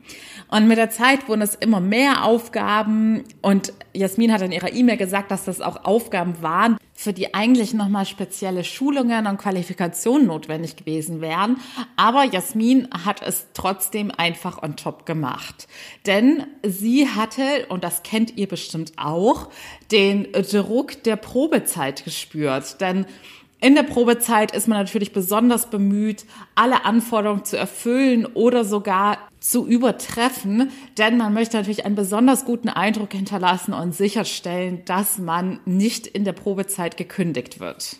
Und 0.50 0.68
mit 0.68 0.78
der 0.78 0.90
Zeit 0.90 1.28
wurden 1.28 1.42
es 1.42 1.56
immer 1.56 1.82
mehr 1.82 2.24
Aufgaben 2.24 3.24
und 3.42 3.74
Jasmin 3.94 4.32
hat 4.32 4.42
in 4.42 4.52
ihrer 4.52 4.74
E-Mail 4.74 4.98
gesagt, 4.98 5.32
dass 5.32 5.44
das 5.44 5.60
auch 5.60 5.84
Aufgaben 5.84 6.42
waren, 6.42 6.78
für 7.00 7.14
die 7.14 7.36
eigentlich 7.36 7.76
nochmal 7.76 8.08
spezielle 8.08 8.64
Schulungen 8.64 9.28
und 9.28 9.38
Qualifikationen 9.38 10.26
notwendig 10.26 10.78
gewesen 10.78 11.22
wären. 11.22 11.58
Aber 11.96 12.24
Jasmin 12.24 12.88
hat 13.06 13.22
es 13.22 13.46
trotzdem 13.54 14.10
einfach 14.10 14.64
on 14.64 14.76
top 14.78 15.06
gemacht. 15.06 15.68
Denn 16.08 16.48
sie 16.64 17.08
hatte, 17.08 17.68
und 17.70 17.84
das 17.84 18.02
kennt 18.02 18.36
ihr 18.36 18.48
bestimmt 18.48 18.94
auch, 18.98 19.50
den 19.92 20.32
Druck 20.32 21.04
der 21.04 21.18
Probezeit 21.18 22.04
gespürt. 22.04 22.82
Denn 22.82 23.06
in 23.60 23.74
der 23.74 23.84
Probezeit 23.84 24.52
ist 24.52 24.68
man 24.68 24.78
natürlich 24.78 25.14
besonders 25.14 25.70
bemüht, 25.70 26.26
alle 26.54 26.86
Anforderungen 26.86 27.44
zu 27.44 27.58
erfüllen 27.58 28.26
oder 28.28 28.64
sogar 28.64 29.18
zu 29.40 29.66
übertreffen, 29.66 30.72
denn 30.98 31.18
man 31.18 31.34
möchte 31.34 31.58
natürlich 31.58 31.86
einen 31.86 31.96
besonders 31.96 32.46
guten 32.46 32.70
Eindruck 32.70 33.14
hinterlassen 33.14 33.74
und 33.74 33.96
sicherstellen, 33.96 34.84
dass 34.86 35.18
man 35.18 35.60
nicht 35.66 36.06
in 36.06 36.24
der 36.24 36.34
Probezeit 36.34 36.98
gekündigt 36.98 37.60
wird. 37.60 37.98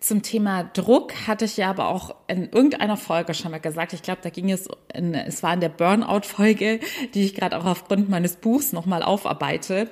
Zum 0.00 0.22
Thema 0.22 0.64
Druck 0.64 1.14
hatte 1.26 1.46
ich 1.46 1.56
ja 1.56 1.70
aber 1.70 1.88
auch 1.88 2.14
in 2.28 2.50
irgendeiner 2.50 2.96
Folge 2.96 3.32
schon 3.34 3.50
mal 3.50 3.58
gesagt. 3.58 3.92
Ich 3.92 4.02
glaube, 4.02 4.20
da 4.22 4.30
ging 4.30 4.50
es, 4.50 4.68
in, 4.92 5.14
es 5.14 5.42
war 5.42 5.54
in 5.54 5.60
der 5.60 5.68
Burnout-Folge, 5.68 6.80
die 7.14 7.24
ich 7.24 7.34
gerade 7.34 7.58
auch 7.58 7.64
aufgrund 7.64 8.08
meines 8.08 8.36
Buchs 8.36 8.72
nochmal 8.72 9.02
aufarbeite. 9.02 9.88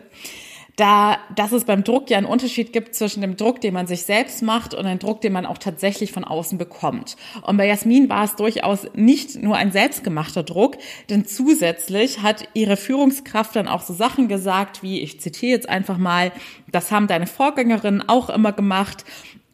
Da, 0.76 1.19
dass 1.37 1.52
es 1.52 1.64
beim 1.64 1.85
Druck 1.85 2.11
ja 2.11 2.19
einen 2.19 2.26
Unterschied 2.26 2.73
gibt 2.73 2.95
zwischen 2.95 3.21
dem 3.21 3.37
Druck, 3.37 3.61
den 3.61 3.75
man 3.75 3.87
sich 3.87 4.02
selbst 4.02 4.43
macht 4.43 4.75
und 4.75 4.85
dem 4.87 4.99
Druck, 4.99 5.21
den 5.21 5.33
man 5.33 5.47
auch 5.47 5.59
tatsächlich 5.59 6.11
von 6.11 6.25
außen 6.25 6.59
bekommt. 6.59 7.16
Und 7.43 7.57
bei 7.57 7.66
Jasmin 7.66 8.09
war 8.09 8.25
es 8.25 8.35
durchaus 8.35 8.88
nicht 8.95 9.40
nur 9.40 9.57
ein 9.57 9.71
selbstgemachter 9.71 10.43
Druck, 10.43 10.76
denn 11.11 11.26
zusätzlich 11.26 12.23
hat 12.23 12.49
ihre 12.54 12.76
Führungskraft 12.76 13.54
dann 13.54 13.69
auch 13.69 13.83
so 13.83 13.95
Sachen 13.95 14.26
gesagt, 14.26 14.83
wie, 14.83 15.00
ich 15.00 15.21
zitiere 15.21 15.52
jetzt 15.52 15.69
einfach 15.69 15.99
mal, 15.99 16.33
das 16.71 16.90
haben 16.90 17.07
deine 17.07 17.28
Vorgängerinnen 17.28 18.09
auch 18.09 18.28
immer 18.28 18.52
gemacht. 18.52 19.04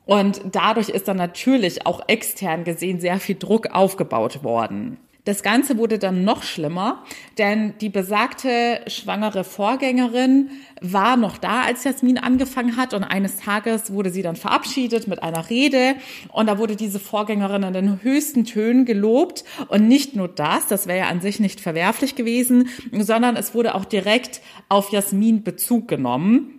Und 0.07 0.41
dadurch 0.51 0.89
ist 0.89 1.07
dann 1.07 1.19
natürlich 1.19 1.87
auch 1.87 2.09
extern 2.09 2.65
gesehen 2.65 2.99
sehr 2.99 3.21
viel 3.21 3.37
Druck 3.37 3.69
aufgebaut 3.73 4.43
worden. 4.43 4.97
Das 5.31 5.45
Ganze 5.45 5.79
wurde 5.79 6.01
dann 6.01 6.25
noch 6.25 6.43
schlimmer, 6.43 7.05
denn 7.39 7.75
die 7.81 7.89
besagte 7.89 8.81
schwangere 8.89 9.45
Vorgängerin 9.45 10.51
war 10.81 11.17
noch 11.17 11.39
da, 11.39 11.61
als 11.61 11.85
Jasmin 11.85 12.19
angefangen 12.19 12.77
hat 12.77 12.95
und 12.95 13.05
eines 13.05 13.37
Tages 13.37 13.93
wurde 13.93 14.11
sie 14.11 14.23
dann 14.23 14.35
verabschiedet 14.35 15.07
mit 15.07 15.23
einer 15.23 15.49
Rede 15.49 15.95
und 16.33 16.49
da 16.49 16.59
wurde 16.59 16.75
diese 16.75 16.99
Vorgängerin 16.99 17.63
in 17.63 17.73
den 17.73 18.03
höchsten 18.03 18.45
Tönen 18.45 18.87
gelobt 18.87 19.45
und 19.69 19.87
nicht 19.87 20.17
nur 20.17 20.27
das, 20.27 20.67
das 20.67 20.89
wäre 20.89 20.99
ja 20.99 21.07
an 21.07 21.21
sich 21.21 21.39
nicht 21.39 21.61
verwerflich 21.61 22.17
gewesen, 22.17 22.69
sondern 22.91 23.37
es 23.37 23.55
wurde 23.55 23.77
auch 23.77 23.85
direkt 23.85 24.41
auf 24.69 24.91
Jasmin 24.91 25.45
Bezug 25.45 25.87
genommen. 25.87 26.59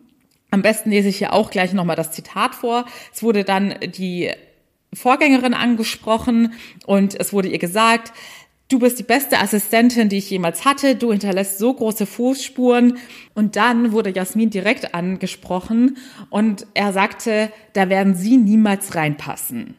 Am 0.49 0.61
besten 0.61 0.91
lese 0.91 1.09
ich 1.09 1.17
hier 1.17 1.33
auch 1.33 1.51
gleich 1.51 1.73
nochmal 1.73 1.97
das 1.97 2.13
Zitat 2.13 2.55
vor. 2.55 2.85
Es 3.13 3.21
wurde 3.21 3.43
dann 3.43 3.75
die 3.97 4.31
Vorgängerin 4.93 5.53
angesprochen 5.53 6.53
und 6.85 7.17
es 7.17 7.31
wurde 7.31 7.47
ihr 7.47 7.59
gesagt, 7.59 8.11
du 8.71 8.79
bist 8.79 8.99
die 8.99 9.03
beste 9.03 9.39
Assistentin, 9.39 10.09
die 10.09 10.17
ich 10.17 10.29
jemals 10.29 10.65
hatte, 10.65 10.95
du 10.95 11.11
hinterlässt 11.11 11.57
so 11.57 11.73
große 11.73 12.05
Fußspuren. 12.05 12.97
Und 13.33 13.55
dann 13.55 13.91
wurde 13.91 14.11
Jasmin 14.11 14.49
direkt 14.49 14.93
angesprochen 14.93 15.97
und 16.29 16.65
er 16.73 16.93
sagte, 16.93 17.51
da 17.73 17.89
werden 17.89 18.15
sie 18.15 18.37
niemals 18.37 18.95
reinpassen. 18.95 19.75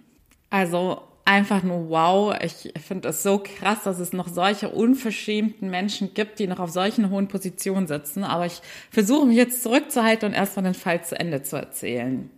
Also 0.51 1.01
einfach 1.25 1.63
nur 1.63 1.89
wow. 1.89 2.35
Ich 2.43 2.73
finde 2.85 3.09
es 3.09 3.23
so 3.23 3.43
krass, 3.43 3.85
dass 3.85 3.99
es 3.99 4.13
noch 4.13 4.29
solche 4.29 4.69
unverschämten 4.69 5.71
Menschen 5.71 6.13
gibt, 6.15 6.39
die 6.39 6.47
noch 6.47 6.61
auf 6.61 6.71
solchen 6.71 7.11
hohen 7.11 7.29
Positionen 7.29 7.87
sitzen. 7.87 8.25
Aber 8.25 8.47
ich 8.47 8.61
versuche 8.91 9.27
mich 9.27 9.37
jetzt 9.37 9.63
zurückzuhalten 9.63 10.29
und 10.29 10.35
erstmal 10.35 10.65
den 10.65 10.75
Fall 10.75 11.05
zu 11.05 11.19
Ende 11.19 11.43
zu 11.43 11.57
erzählen. 11.57 12.31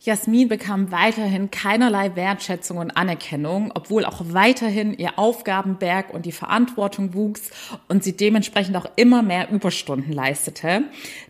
Jasmin 0.00 0.48
bekam 0.48 0.92
weiterhin 0.92 1.50
keinerlei 1.50 2.14
Wertschätzung 2.14 2.78
und 2.78 2.90
Anerkennung, 2.90 3.72
obwohl 3.74 4.04
auch 4.04 4.20
weiterhin 4.28 4.92
ihr 4.92 5.18
Aufgabenberg 5.18 6.12
und 6.12 6.26
die 6.26 6.32
Verantwortung 6.32 7.14
wuchs 7.14 7.50
und 7.88 8.04
sie 8.04 8.16
dementsprechend 8.16 8.76
auch 8.76 8.86
immer 8.96 9.22
mehr 9.22 9.50
Überstunden 9.50 10.12
leistete, 10.12 10.84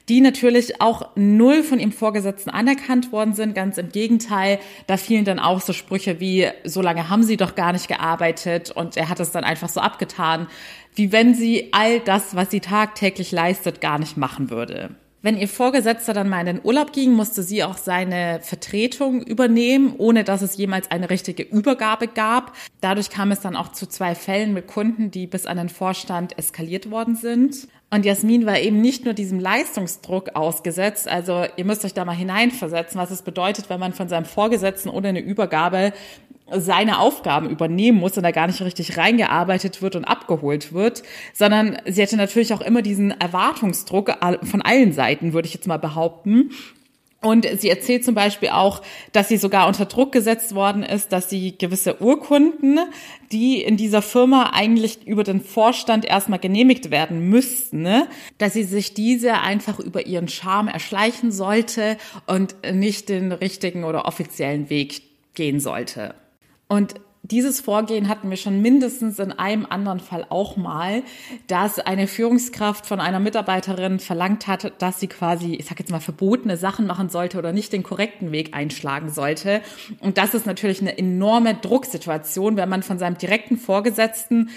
die 0.09 0.21
natürlich 0.21 0.81
auch 0.81 1.11
null 1.15 1.63
von 1.63 1.79
ihrem 1.79 1.93
Vorgesetzten 1.93 2.51
anerkannt 2.51 3.13
worden 3.13 3.35
sind. 3.35 3.55
Ganz 3.55 3.79
im 3.79 3.91
Gegenteil, 3.91 4.59
da 4.87 4.97
fielen 4.97 5.25
dann 5.25 5.39
auch 5.39 5.61
so 5.61 5.73
Sprüche 5.73 6.21
wie, 6.21 6.49
so 6.65 6.83
lange 6.83 7.09
haben 7.09 7.23
sie 7.23 7.37
doch 7.37 7.55
gar 7.55 7.73
nicht 7.73 7.89
gearbeitet 7.89 8.71
und 8.71 8.97
er 8.97 9.09
hat 9.09 9.21
es 9.21 9.31
dann 9.31 9.45
einfach 9.45 9.69
so 9.69 9.81
abgetan, 9.81 10.49
wie 10.95 11.13
wenn 11.13 11.35
sie 11.35 11.69
all 11.73 12.01
das, 12.01 12.35
was 12.35 12.51
sie 12.51 12.61
tagtäglich 12.61 13.31
leistet, 13.31 13.81
gar 13.81 13.99
nicht 13.99 14.17
machen 14.17 14.51
würde. 14.51 14.97
Wenn 15.27 15.39
ihr 15.39 15.49
Vorgesetzter 15.49 16.13
dann 16.13 16.29
mal 16.29 16.39
in 16.39 16.47
den 16.47 16.61
Urlaub 16.63 16.93
ging, 16.93 17.13
musste 17.13 17.43
sie 17.43 17.65
auch 17.65 17.79
seine 17.79 18.39
Vertretung 18.43 19.23
übernehmen, 19.23 19.97
ohne 19.99 20.23
dass 20.23 20.41
es 20.41 20.57
jemals 20.57 20.89
eine 20.93 21.11
richtige 21.11 21.43
Übergabe 21.43 22.07
gab. 22.07 22.55
Dadurch 22.81 23.11
kam 23.11 23.33
es 23.33 23.41
dann 23.41 23.57
auch 23.57 23.73
zu 23.73 23.89
zwei 23.89 24.15
Fällen 24.15 24.55
mit 24.55 24.69
Kunden, 24.69 25.11
die 25.11 25.27
bis 25.27 25.47
an 25.47 25.57
den 25.57 25.69
Vorstand 25.69 26.39
eskaliert 26.39 26.93
worden 26.93 27.17
sind. 27.17 27.67
Und 27.89 28.05
Jasmin 28.05 28.47
war 28.47 28.59
eben 28.59 28.81
nicht 28.81 29.05
nur 29.05 29.15
diesem 29.15 29.39
Leistungsdruck 29.39 30.35
ausgesetzt, 30.35 31.07
also 31.07 31.45
ihr 31.57 31.65
müsst 31.65 31.85
euch 31.85 31.95
da 31.95 32.05
mal 32.05 32.17
hineinversetzen, 32.17 33.01
was 33.01 33.13
es 33.13 33.23
bedeutet, 33.23 33.71
wenn 33.71 33.79
man 33.79 33.93
von 33.93 34.09
seinem 34.09 34.25
Vorgesetzten 34.25 34.89
ohne 34.89 35.09
eine 35.09 35.21
Übergabe 35.21 35.93
seine 36.51 37.01
Aufgaben 37.01 37.51
übernehmen 37.51 37.99
muss 37.99 38.17
und 38.17 38.23
da 38.23 38.31
gar 38.31 38.47
nicht 38.47 38.61
richtig 38.61 38.97
reingearbeitet 38.97 39.83
wird 39.83 39.97
und 39.97 40.05
abgeholt 40.05 40.73
wird, 40.73 41.03
sondern 41.33 41.77
sie 41.87 42.03
hätte 42.03 42.17
natürlich 42.17 42.55
auch 42.55 42.61
immer 42.61 42.83
diesen 42.83 43.11
Erwartungsdruck 43.11 44.13
von 44.45 44.63
allen 44.63 44.93
Seiten, 44.93 45.33
würde 45.33 45.47
ich 45.47 45.55
jetzt 45.55 45.67
mal 45.67 45.79
behaupten. 45.79 46.51
Und 47.27 47.45
sie 47.59 47.69
erzählt 47.69 48.05
zum 48.05 48.15
Beispiel 48.15 48.51
auch, 48.51 48.83
dass 49.11 49.27
sie 49.27 49.37
sogar 49.37 49.67
unter 49.67 49.87
Druck 49.87 50.13
gesetzt 50.13 50.55
worden 50.55 50.85
ist, 50.85 51.11
dass 51.11 51.29
sie 51.29 51.59
gewisse 51.59 52.01
Urkunden, 52.01 52.79
die 53.33 53.61
in 53.63 53.77
dieser 53.77 54.01
Firma 54.01 54.51
eigentlich 54.53 55.05
über 55.09 55.25
den 55.25 55.41
Vorstand 55.41 56.05
erstmal 56.05 56.39
genehmigt 56.39 56.93
werden 56.93 57.29
müssten, 57.29 57.83
ne? 57.83 58.07
dass 58.39 58.53
sie 58.53 58.63
sich 58.63 58.95
diese 58.95 59.41
einfach 59.41 59.81
über 59.81 60.07
ihren 60.07 60.29
Charme 60.29 60.69
erschleichen 60.69 61.33
sollte 61.33 61.97
und 62.29 62.55
nicht 62.73 63.09
den 63.09 63.33
richtigen 63.33 63.83
oder 63.83 64.05
offiziellen 64.05 64.71
Weg 64.71 65.03
gehen 65.35 65.59
sollte. 65.59 66.15
Und 66.69 66.95
dieses 67.31 67.61
Vorgehen 67.61 68.09
hatten 68.09 68.31
wir 68.31 68.37
schon 68.37 68.63
mindestens 68.63 69.19
in 69.19 69.33
einem 69.33 69.67
anderen 69.69 70.01
Fall 70.01 70.27
auch 70.29 70.57
mal, 70.57 71.03
dass 71.47 71.79
eine 71.79 72.07
Führungskraft 72.07 72.87
von 72.87 73.01
einer 73.01 73.21
Mitarbeiterin 73.21 73.99
verlangt 73.99 74.47
hat, 74.47 74.73
dass 74.81 75.01
sie 75.01 75.09
quasi, 75.09 75.55
ich 75.55 75.67
sag 75.67 75.79
jetzt 75.79 75.91
mal, 75.91 76.01
verbotene 76.01 76.57
Sachen 76.57 76.87
machen 76.87 77.09
sollte 77.09 77.39
oder 77.39 77.53
nicht 77.53 77.73
den 77.73 77.83
korrekten 77.83 78.33
Weg 78.33 78.55
einschlagen 78.55 79.11
sollte. 79.11 79.61
Und 80.01 80.19
das 80.19 80.35
ist 80.35 80.47
natürlich 80.47 80.81
eine 80.81 80.97
enorme 80.97 81.55
Drucksituation, 81.55 82.57
wenn 82.57 82.69
man 82.69 82.83
von 82.83 82.99
seinem 82.99 83.19
direkten 83.19 83.57
Vorgesetzten 83.57 84.51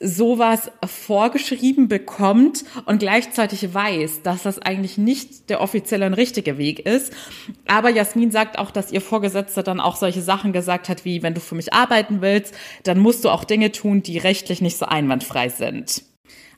sowas 0.00 0.70
vorgeschrieben 0.84 1.88
bekommt 1.88 2.64
und 2.86 2.98
gleichzeitig 2.98 3.72
weiß, 3.72 4.22
dass 4.22 4.42
das 4.42 4.58
eigentlich 4.58 4.98
nicht 4.98 5.50
der 5.50 5.60
offizielle 5.60 6.06
und 6.06 6.14
richtige 6.14 6.58
Weg 6.58 6.80
ist. 6.80 7.12
Aber 7.66 7.90
Jasmin 7.90 8.30
sagt 8.30 8.58
auch, 8.58 8.70
dass 8.70 8.92
ihr 8.92 9.00
Vorgesetzter 9.00 9.62
dann 9.62 9.80
auch 9.80 9.96
solche 9.96 10.22
Sachen 10.22 10.52
gesagt 10.52 10.88
hat, 10.88 11.04
wie 11.04 11.22
wenn 11.22 11.34
du 11.34 11.40
für 11.40 11.54
mich 11.54 11.72
arbeiten 11.72 12.20
willst, 12.20 12.54
dann 12.82 12.98
musst 12.98 13.24
du 13.24 13.30
auch 13.30 13.44
Dinge 13.44 13.72
tun, 13.72 14.02
die 14.02 14.18
rechtlich 14.18 14.60
nicht 14.60 14.76
so 14.76 14.86
einwandfrei 14.86 15.48
sind. 15.48 16.02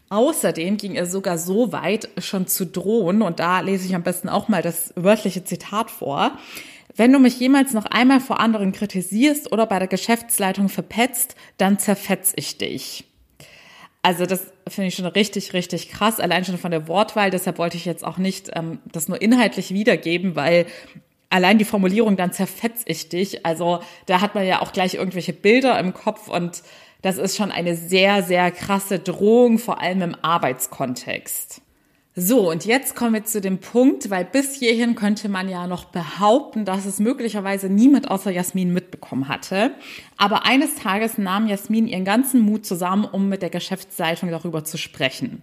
Außerdem 0.09 0.76
ging 0.76 0.95
er 0.95 1.07
sogar 1.07 1.37
so 1.37 1.73
weit, 1.73 2.09
schon 2.19 2.47
zu 2.47 2.64
drohen, 2.64 3.23
und 3.23 3.40
da 3.40 3.61
lese 3.61 3.87
ich 3.87 3.95
am 3.95 4.05
besten 4.05 4.28
auch 4.28 4.49
mal 4.49 4.62
das 4.62 4.93
wörtliche 4.95 5.43
Zitat 5.43 5.90
vor. 5.90 6.38
Wenn 6.95 7.12
du 7.12 7.19
mich 7.19 7.38
jemals 7.40 7.73
noch 7.73 7.87
einmal 7.87 8.21
vor 8.21 8.38
anderen 8.40 8.73
kritisierst 8.73 9.52
oder 9.52 9.66
bei 9.66 9.78
der 9.78 9.88
Geschäftsleitung 9.88 10.69
verpetzt, 10.69 11.35
dann 11.59 11.78
zerfetz 11.78 12.33
ich 12.37 12.57
dich. 12.57 13.05
Also 14.07 14.25
das 14.25 14.53
finde 14.69 14.87
ich 14.87 14.95
schon 14.95 15.07
richtig, 15.07 15.53
richtig 15.53 15.89
krass, 15.89 16.21
allein 16.21 16.45
schon 16.45 16.59
von 16.59 16.71
der 16.71 16.87
Wortwahl. 16.87 17.31
Deshalb 17.31 17.59
wollte 17.59 17.77
ich 17.77 17.85
jetzt 17.85 18.05
auch 18.05 18.19
nicht 18.19 18.51
ähm, 18.55 18.79
das 18.93 19.09
nur 19.09 19.21
inhaltlich 19.21 19.75
wiedergeben, 19.75 20.37
weil 20.37 20.67
allein 21.29 21.59
die 21.59 21.65
Formulierung, 21.65 22.17
dann 22.17 22.31
zerfetz 22.31 22.83
ich 22.87 23.09
dich. 23.09 23.45
Also 23.45 23.81
da 24.07 24.21
hat 24.21 24.37
man 24.37 24.47
ja 24.47 24.63
auch 24.63 24.71
gleich 24.71 24.95
irgendwelche 24.95 25.33
Bilder 25.33 25.77
im 25.81 25.93
Kopf 25.93 26.29
und 26.29 26.63
das 27.03 27.19
ist 27.19 27.37
schon 27.37 27.51
eine 27.51 27.75
sehr, 27.75 28.23
sehr 28.23 28.53
krasse 28.53 29.01
Drohung, 29.01 29.59
vor 29.59 29.81
allem 29.81 30.03
im 30.03 30.15
Arbeitskontext. 30.23 31.61
So, 32.18 32.50
und 32.50 32.64
jetzt 32.64 32.96
kommen 32.96 33.12
wir 33.12 33.25
zu 33.25 33.42
dem 33.42 33.58
Punkt, 33.58 34.08
weil 34.08 34.25
bis 34.25 34.54
hierhin 34.54 34.94
könnte 34.94 35.28
man 35.28 35.50
ja 35.50 35.66
noch 35.66 35.85
behaupten, 35.85 36.64
dass 36.64 36.87
es 36.87 36.99
möglicherweise 36.99 37.68
niemand 37.68 38.11
außer 38.11 38.30
Jasmin 38.30 38.73
mitbekommen 38.73 39.28
hatte. 39.28 39.73
Aber 40.16 40.46
eines 40.46 40.76
Tages 40.76 41.18
nahm 41.18 41.46
Jasmin 41.46 41.87
ihren 41.87 42.06
ganzen 42.06 42.40
Mut 42.40 42.64
zusammen, 42.64 43.04
um 43.04 43.28
mit 43.28 43.42
der 43.42 43.50
Geschäftsleitung 43.50 44.30
darüber 44.30 44.64
zu 44.64 44.78
sprechen. 44.78 45.42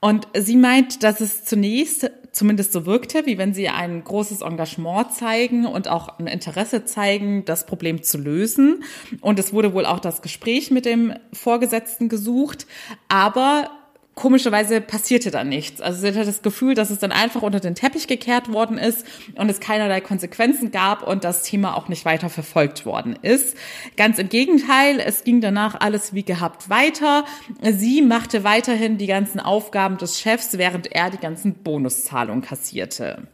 Und 0.00 0.26
sie 0.36 0.56
meint, 0.56 1.04
dass 1.04 1.20
es 1.20 1.44
zunächst 1.44 2.10
zumindest 2.32 2.72
so 2.72 2.84
wirkte, 2.84 3.24
wie 3.26 3.38
wenn 3.38 3.54
sie 3.54 3.68
ein 3.68 4.02
großes 4.02 4.40
Engagement 4.40 5.12
zeigen 5.12 5.66
und 5.66 5.86
auch 5.86 6.18
ein 6.18 6.26
Interesse 6.26 6.84
zeigen, 6.84 7.44
das 7.44 7.64
Problem 7.64 8.02
zu 8.02 8.18
lösen. 8.18 8.82
Und 9.20 9.38
es 9.38 9.52
wurde 9.52 9.72
wohl 9.72 9.86
auch 9.86 10.00
das 10.00 10.20
Gespräch 10.20 10.72
mit 10.72 10.84
dem 10.84 11.14
Vorgesetzten 11.32 12.08
gesucht. 12.08 12.66
Aber 13.06 13.70
komischerweise 14.14 14.80
passierte 14.80 15.30
dann 15.30 15.48
nichts. 15.48 15.80
Also 15.80 16.00
sie 16.00 16.08
hatte 16.08 16.24
das 16.24 16.42
Gefühl, 16.42 16.74
dass 16.74 16.90
es 16.90 16.98
dann 16.98 17.12
einfach 17.12 17.42
unter 17.42 17.60
den 17.60 17.74
Teppich 17.74 18.06
gekehrt 18.06 18.52
worden 18.52 18.76
ist 18.76 19.06
und 19.36 19.48
es 19.48 19.60
keinerlei 19.60 20.00
Konsequenzen 20.00 20.70
gab 20.70 21.06
und 21.06 21.24
das 21.24 21.42
Thema 21.42 21.76
auch 21.76 21.88
nicht 21.88 22.04
weiter 22.04 22.28
verfolgt 22.28 22.84
worden 22.84 23.18
ist. 23.22 23.56
Ganz 23.96 24.18
im 24.18 24.28
Gegenteil, 24.28 25.00
es 25.00 25.24
ging 25.24 25.40
danach 25.40 25.80
alles 25.80 26.12
wie 26.12 26.24
gehabt 26.24 26.68
weiter. 26.68 27.24
Sie 27.62 28.02
machte 28.02 28.44
weiterhin 28.44 28.98
die 28.98 29.06
ganzen 29.06 29.40
Aufgaben 29.40 29.96
des 29.96 30.20
Chefs, 30.20 30.58
während 30.58 30.92
er 30.92 31.10
die 31.10 31.18
ganzen 31.18 31.54
Bonuszahlungen 31.54 32.42
kassierte. 32.42 33.28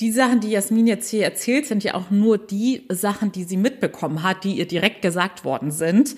Die 0.00 0.10
Sachen, 0.10 0.40
die 0.40 0.50
Jasmin 0.50 0.88
jetzt 0.88 1.08
hier 1.08 1.24
erzählt, 1.24 1.66
sind 1.66 1.84
ja 1.84 1.94
auch 1.94 2.10
nur 2.10 2.36
die 2.36 2.84
Sachen, 2.88 3.30
die 3.30 3.44
sie 3.44 3.56
mitbekommen 3.56 4.24
hat, 4.24 4.42
die 4.42 4.58
ihr 4.58 4.66
direkt 4.66 5.02
gesagt 5.02 5.44
worden 5.44 5.70
sind. 5.70 6.16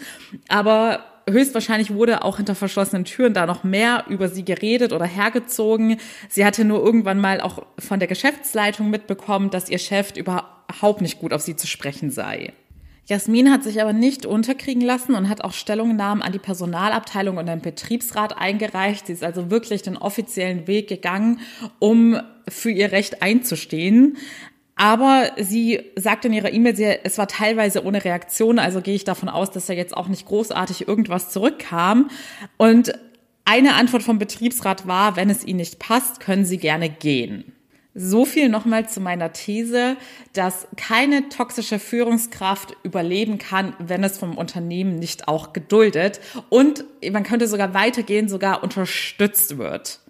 Aber 0.48 1.04
höchstwahrscheinlich 1.28 1.92
wurde 1.92 2.22
auch 2.22 2.36
hinter 2.36 2.54
verschlossenen 2.54 3.04
Türen 3.04 3.34
da 3.34 3.46
noch 3.46 3.64
mehr 3.64 4.04
über 4.08 4.28
sie 4.28 4.44
geredet 4.44 4.92
oder 4.92 5.06
hergezogen. 5.06 5.98
Sie 6.28 6.44
hatte 6.44 6.64
nur 6.64 6.82
irgendwann 6.84 7.20
mal 7.20 7.40
auch 7.40 7.66
von 7.78 7.98
der 7.98 8.08
Geschäftsleitung 8.08 8.90
mitbekommen, 8.90 9.50
dass 9.50 9.68
ihr 9.68 9.78
Chef 9.78 10.16
überhaupt 10.16 11.00
nicht 11.00 11.18
gut 11.18 11.32
auf 11.32 11.42
sie 11.42 11.56
zu 11.56 11.66
sprechen 11.66 12.10
sei. 12.10 12.52
Jasmin 13.08 13.52
hat 13.52 13.62
sich 13.62 13.80
aber 13.80 13.92
nicht 13.92 14.26
unterkriegen 14.26 14.82
lassen 14.82 15.14
und 15.14 15.28
hat 15.28 15.42
auch 15.42 15.52
Stellungnahmen 15.52 16.22
an 16.22 16.32
die 16.32 16.40
Personalabteilung 16.40 17.36
und 17.36 17.46
den 17.46 17.60
Betriebsrat 17.60 18.36
eingereicht. 18.36 19.06
Sie 19.06 19.12
ist 19.12 19.22
also 19.22 19.48
wirklich 19.48 19.82
den 19.82 19.96
offiziellen 19.96 20.66
Weg 20.66 20.88
gegangen, 20.88 21.38
um 21.78 22.20
für 22.48 22.70
ihr 22.70 22.90
Recht 22.90 23.22
einzustehen. 23.22 24.16
Aber 24.76 25.32
sie 25.38 25.80
sagt 25.96 26.26
in 26.26 26.34
ihrer 26.34 26.52
E-Mail, 26.52 27.00
es 27.02 27.16
war 27.16 27.26
teilweise 27.26 27.82
ohne 27.84 28.04
Reaktion, 28.04 28.58
also 28.58 28.82
gehe 28.82 28.94
ich 28.94 29.04
davon 29.04 29.30
aus, 29.30 29.50
dass 29.50 29.66
da 29.66 29.72
jetzt 29.72 29.96
auch 29.96 30.06
nicht 30.06 30.26
großartig 30.26 30.86
irgendwas 30.86 31.30
zurückkam. 31.30 32.10
Und 32.58 32.92
eine 33.46 33.74
Antwort 33.74 34.02
vom 34.02 34.18
Betriebsrat 34.18 34.86
war, 34.86 35.16
wenn 35.16 35.30
es 35.30 35.44
Ihnen 35.44 35.58
nicht 35.58 35.78
passt, 35.78 36.20
können 36.20 36.44
Sie 36.44 36.58
gerne 36.58 36.90
gehen. 36.90 37.52
So 37.94 38.26
viel 38.26 38.50
nochmal 38.50 38.86
zu 38.86 39.00
meiner 39.00 39.32
These, 39.32 39.96
dass 40.34 40.68
keine 40.76 41.30
toxische 41.30 41.78
Führungskraft 41.78 42.76
überleben 42.82 43.38
kann, 43.38 43.72
wenn 43.78 44.04
es 44.04 44.18
vom 44.18 44.36
Unternehmen 44.36 44.96
nicht 44.96 45.28
auch 45.28 45.54
geduldet 45.54 46.20
und 46.50 46.84
man 47.10 47.22
könnte 47.22 47.48
sogar 47.48 47.72
weitergehen, 47.72 48.28
sogar 48.28 48.62
unterstützt 48.62 49.56
wird. 49.56 50.00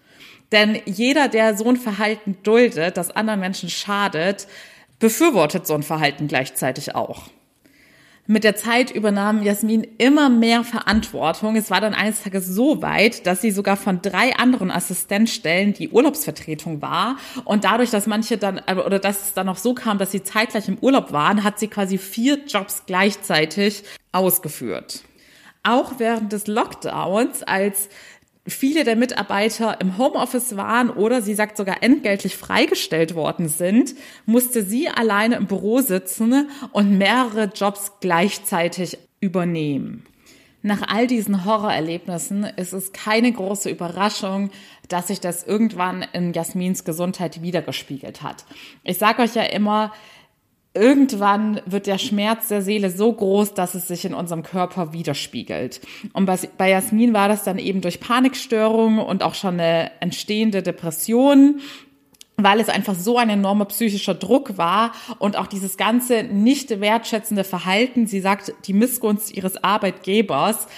Denn 0.52 0.80
jeder, 0.84 1.28
der 1.28 1.56
so 1.56 1.68
ein 1.68 1.76
Verhalten 1.76 2.38
duldet, 2.42 2.96
das 2.96 3.10
anderen 3.10 3.40
Menschen 3.40 3.68
schadet, 3.68 4.46
befürwortet 4.98 5.66
so 5.66 5.74
ein 5.74 5.82
Verhalten 5.82 6.28
gleichzeitig 6.28 6.94
auch. 6.94 7.28
Mit 8.28 8.42
der 8.42 8.56
Zeit 8.56 8.90
übernahm 8.90 9.44
Jasmin 9.44 9.86
immer 9.98 10.28
mehr 10.28 10.64
Verantwortung. 10.64 11.54
Es 11.54 11.70
war 11.70 11.80
dann 11.80 11.94
eines 11.94 12.24
Tages 12.24 12.44
so 12.48 12.82
weit, 12.82 13.24
dass 13.24 13.40
sie 13.40 13.52
sogar 13.52 13.76
von 13.76 14.02
drei 14.02 14.34
anderen 14.34 14.72
Assistenzstellen 14.72 15.74
die 15.74 15.90
Urlaubsvertretung 15.90 16.82
war. 16.82 17.18
Und 17.44 17.62
dadurch, 17.62 17.90
dass 17.90 18.08
manche 18.08 18.36
dann, 18.36 18.60
äh, 18.66 18.74
oder 18.74 18.98
dass 18.98 19.26
es 19.26 19.34
dann 19.34 19.46
noch 19.46 19.58
so 19.58 19.74
kam, 19.74 19.98
dass 19.98 20.10
sie 20.10 20.24
zeitgleich 20.24 20.66
im 20.66 20.78
Urlaub 20.80 21.12
waren, 21.12 21.44
hat 21.44 21.60
sie 21.60 21.68
quasi 21.68 21.98
vier 21.98 22.40
Jobs 22.48 22.82
gleichzeitig 22.86 23.84
ausgeführt. 24.10 25.04
Auch 25.62 25.94
während 25.98 26.32
des 26.32 26.48
Lockdowns, 26.48 27.44
als 27.44 27.88
viele 28.46 28.84
der 28.84 28.96
Mitarbeiter 28.96 29.80
im 29.80 29.98
Homeoffice 29.98 30.56
waren 30.56 30.90
oder 30.90 31.22
sie 31.22 31.34
sagt 31.34 31.56
sogar 31.56 31.82
entgeltlich 31.82 32.36
freigestellt 32.36 33.14
worden 33.14 33.48
sind, 33.48 33.94
musste 34.24 34.62
sie 34.62 34.88
alleine 34.88 35.36
im 35.36 35.46
Büro 35.46 35.80
sitzen 35.80 36.48
und 36.72 36.98
mehrere 36.98 37.50
Jobs 37.54 37.92
gleichzeitig 38.00 38.98
übernehmen. 39.20 40.04
Nach 40.62 40.82
all 40.88 41.06
diesen 41.06 41.44
Horrorerlebnissen 41.44 42.42
ist 42.56 42.72
es 42.72 42.92
keine 42.92 43.30
große 43.30 43.70
Überraschung, 43.70 44.50
dass 44.88 45.08
sich 45.08 45.20
das 45.20 45.44
irgendwann 45.44 46.04
in 46.12 46.32
Jasmins 46.32 46.82
Gesundheit 46.84 47.40
wiedergespiegelt 47.40 48.22
hat. 48.22 48.44
Ich 48.82 48.98
sage 48.98 49.22
euch 49.22 49.36
ja 49.36 49.42
immer, 49.42 49.92
irgendwann 50.76 51.60
wird 51.66 51.86
der 51.86 51.98
Schmerz 51.98 52.48
der 52.48 52.62
Seele 52.62 52.90
so 52.90 53.12
groß, 53.12 53.54
dass 53.54 53.74
es 53.74 53.88
sich 53.88 54.04
in 54.04 54.14
unserem 54.14 54.42
Körper 54.42 54.92
widerspiegelt. 54.92 55.80
Und 56.12 56.26
bei 56.26 56.70
Jasmin 56.70 57.12
war 57.12 57.28
das 57.28 57.42
dann 57.42 57.58
eben 57.58 57.80
durch 57.80 57.98
Panikstörungen 57.98 59.00
und 59.00 59.22
auch 59.22 59.34
schon 59.34 59.54
eine 59.54 59.90
entstehende 60.00 60.62
Depression, 60.62 61.60
weil 62.36 62.60
es 62.60 62.68
einfach 62.68 62.94
so 62.94 63.18
ein 63.18 63.30
enormer 63.30 63.64
psychischer 63.64 64.14
Druck 64.14 64.58
war 64.58 64.92
und 65.18 65.36
auch 65.36 65.46
dieses 65.46 65.76
ganze 65.76 66.22
nicht 66.22 66.80
wertschätzende 66.80 67.44
Verhalten, 67.44 68.06
sie 68.06 68.20
sagt, 68.20 68.52
die 68.66 68.74
Missgunst 68.74 69.34
ihres 69.34 69.64
Arbeitgebers, 69.64 70.68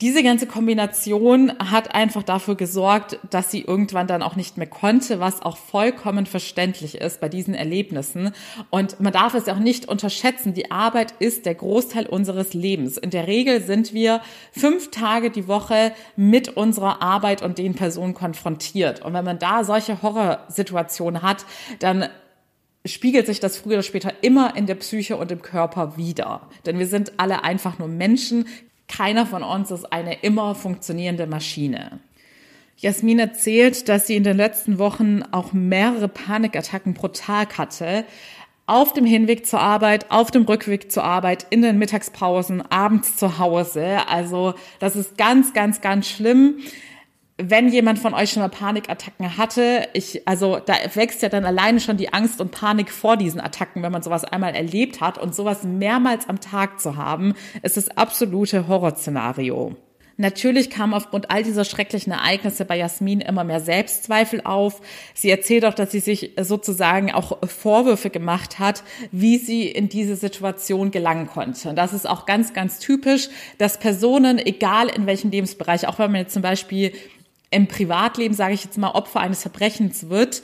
diese 0.00 0.22
ganze 0.22 0.46
Kombination 0.46 1.52
hat 1.58 1.94
einfach 1.94 2.22
dafür 2.22 2.56
gesorgt, 2.56 3.18
dass 3.30 3.50
sie 3.50 3.60
irgendwann 3.60 4.06
dann 4.06 4.22
auch 4.22 4.34
nicht 4.34 4.56
mehr 4.56 4.66
konnte, 4.66 5.20
was 5.20 5.42
auch 5.42 5.56
vollkommen 5.56 6.26
verständlich 6.26 6.96
ist 6.96 7.20
bei 7.20 7.28
diesen 7.28 7.54
Erlebnissen. 7.54 8.32
Und 8.70 8.98
man 9.00 9.12
darf 9.12 9.34
es 9.34 9.48
auch 9.48 9.58
nicht 9.58 9.86
unterschätzen. 9.88 10.54
Die 10.54 10.70
Arbeit 10.70 11.14
ist 11.20 11.46
der 11.46 11.54
Großteil 11.54 12.06
unseres 12.06 12.54
Lebens. 12.54 12.96
In 12.96 13.10
der 13.10 13.28
Regel 13.28 13.62
sind 13.62 13.94
wir 13.94 14.20
fünf 14.52 14.90
Tage 14.90 15.30
die 15.30 15.46
Woche 15.46 15.92
mit 16.16 16.48
unserer 16.48 17.00
Arbeit 17.00 17.42
und 17.42 17.58
den 17.58 17.74
Personen 17.74 18.14
konfrontiert. 18.14 19.04
Und 19.04 19.12
wenn 19.12 19.24
man 19.24 19.38
da 19.38 19.62
solche 19.62 20.02
Horrorsituationen 20.02 21.22
hat, 21.22 21.44
dann 21.78 22.08
spiegelt 22.84 23.26
sich 23.26 23.40
das 23.40 23.56
früher 23.56 23.74
oder 23.74 23.82
später 23.82 24.12
immer 24.22 24.56
in 24.56 24.66
der 24.66 24.74
Psyche 24.74 25.16
und 25.16 25.30
im 25.30 25.40
Körper 25.40 25.96
wieder. 25.96 26.48
Denn 26.66 26.78
wir 26.78 26.86
sind 26.86 27.12
alle 27.16 27.44
einfach 27.44 27.78
nur 27.78 27.88
Menschen, 27.88 28.46
keiner 28.88 29.26
von 29.26 29.42
uns 29.42 29.70
ist 29.70 29.92
eine 29.92 30.22
immer 30.22 30.54
funktionierende 30.54 31.26
Maschine. 31.26 32.00
Jasmin 32.76 33.18
erzählt, 33.18 33.88
dass 33.88 34.06
sie 34.06 34.16
in 34.16 34.24
den 34.24 34.36
letzten 34.36 34.78
Wochen 34.78 35.22
auch 35.30 35.52
mehrere 35.52 36.08
Panikattacken 36.08 36.94
pro 36.94 37.08
Tag 37.08 37.56
hatte. 37.56 38.04
Auf 38.66 38.92
dem 38.92 39.04
Hinweg 39.04 39.46
zur 39.46 39.60
Arbeit, 39.60 40.10
auf 40.10 40.30
dem 40.30 40.44
Rückweg 40.44 40.90
zur 40.90 41.04
Arbeit, 41.04 41.46
in 41.50 41.62
den 41.62 41.78
Mittagspausen, 41.78 42.62
abends 42.70 43.16
zu 43.16 43.38
Hause. 43.38 44.08
Also 44.08 44.54
das 44.80 44.96
ist 44.96 45.18
ganz, 45.18 45.52
ganz, 45.52 45.80
ganz 45.82 46.08
schlimm 46.08 46.58
wenn 47.36 47.68
jemand 47.68 47.98
von 47.98 48.14
euch 48.14 48.30
schon 48.30 48.42
mal 48.42 48.48
Panikattacken 48.48 49.36
hatte, 49.36 49.88
ich, 49.92 50.26
also 50.26 50.60
da 50.64 50.74
wächst 50.94 51.20
ja 51.22 51.28
dann 51.28 51.44
alleine 51.44 51.80
schon 51.80 51.96
die 51.96 52.12
Angst 52.12 52.40
und 52.40 52.52
Panik 52.52 52.90
vor 52.90 53.16
diesen 53.16 53.40
Attacken, 53.40 53.82
wenn 53.82 53.90
man 53.90 54.02
sowas 54.02 54.24
einmal 54.24 54.54
erlebt 54.54 55.00
hat 55.00 55.18
und 55.18 55.34
sowas 55.34 55.64
mehrmals 55.64 56.28
am 56.28 56.40
Tag 56.40 56.80
zu 56.80 56.96
haben, 56.96 57.34
ist 57.62 57.76
das 57.76 57.88
absolute 57.88 58.68
Horrorszenario. 58.68 59.74
Natürlich 60.16 60.70
kam 60.70 60.94
aufgrund 60.94 61.32
all 61.32 61.42
dieser 61.42 61.64
schrecklichen 61.64 62.12
Ereignisse 62.12 62.64
bei 62.64 62.78
Jasmin 62.78 63.20
immer 63.20 63.42
mehr 63.42 63.58
Selbstzweifel 63.58 64.42
auf. 64.44 64.80
Sie 65.12 65.28
erzählt 65.28 65.64
auch, 65.64 65.74
dass 65.74 65.90
sie 65.90 65.98
sich 65.98 66.32
sozusagen 66.40 67.10
auch 67.10 67.38
Vorwürfe 67.48 68.10
gemacht 68.10 68.60
hat, 68.60 68.84
wie 69.10 69.38
sie 69.38 69.66
in 69.66 69.88
diese 69.88 70.14
Situation 70.14 70.92
gelangen 70.92 71.26
konnte. 71.26 71.68
Und 71.68 71.74
das 71.74 71.92
ist 71.92 72.08
auch 72.08 72.26
ganz, 72.26 72.52
ganz 72.52 72.78
typisch, 72.78 73.28
dass 73.58 73.80
Personen, 73.80 74.38
egal 74.38 74.88
in 74.88 75.06
welchem 75.06 75.32
Lebensbereich, 75.32 75.88
auch 75.88 75.98
wenn 75.98 76.12
man 76.12 76.20
jetzt 76.20 76.34
zum 76.34 76.42
Beispiel 76.42 76.92
im 77.54 77.68
Privatleben, 77.68 78.34
sage 78.34 78.54
ich 78.54 78.64
jetzt 78.64 78.78
mal, 78.78 78.90
Opfer 78.90 79.20
eines 79.20 79.42
Verbrechens 79.42 80.08
wird, 80.08 80.42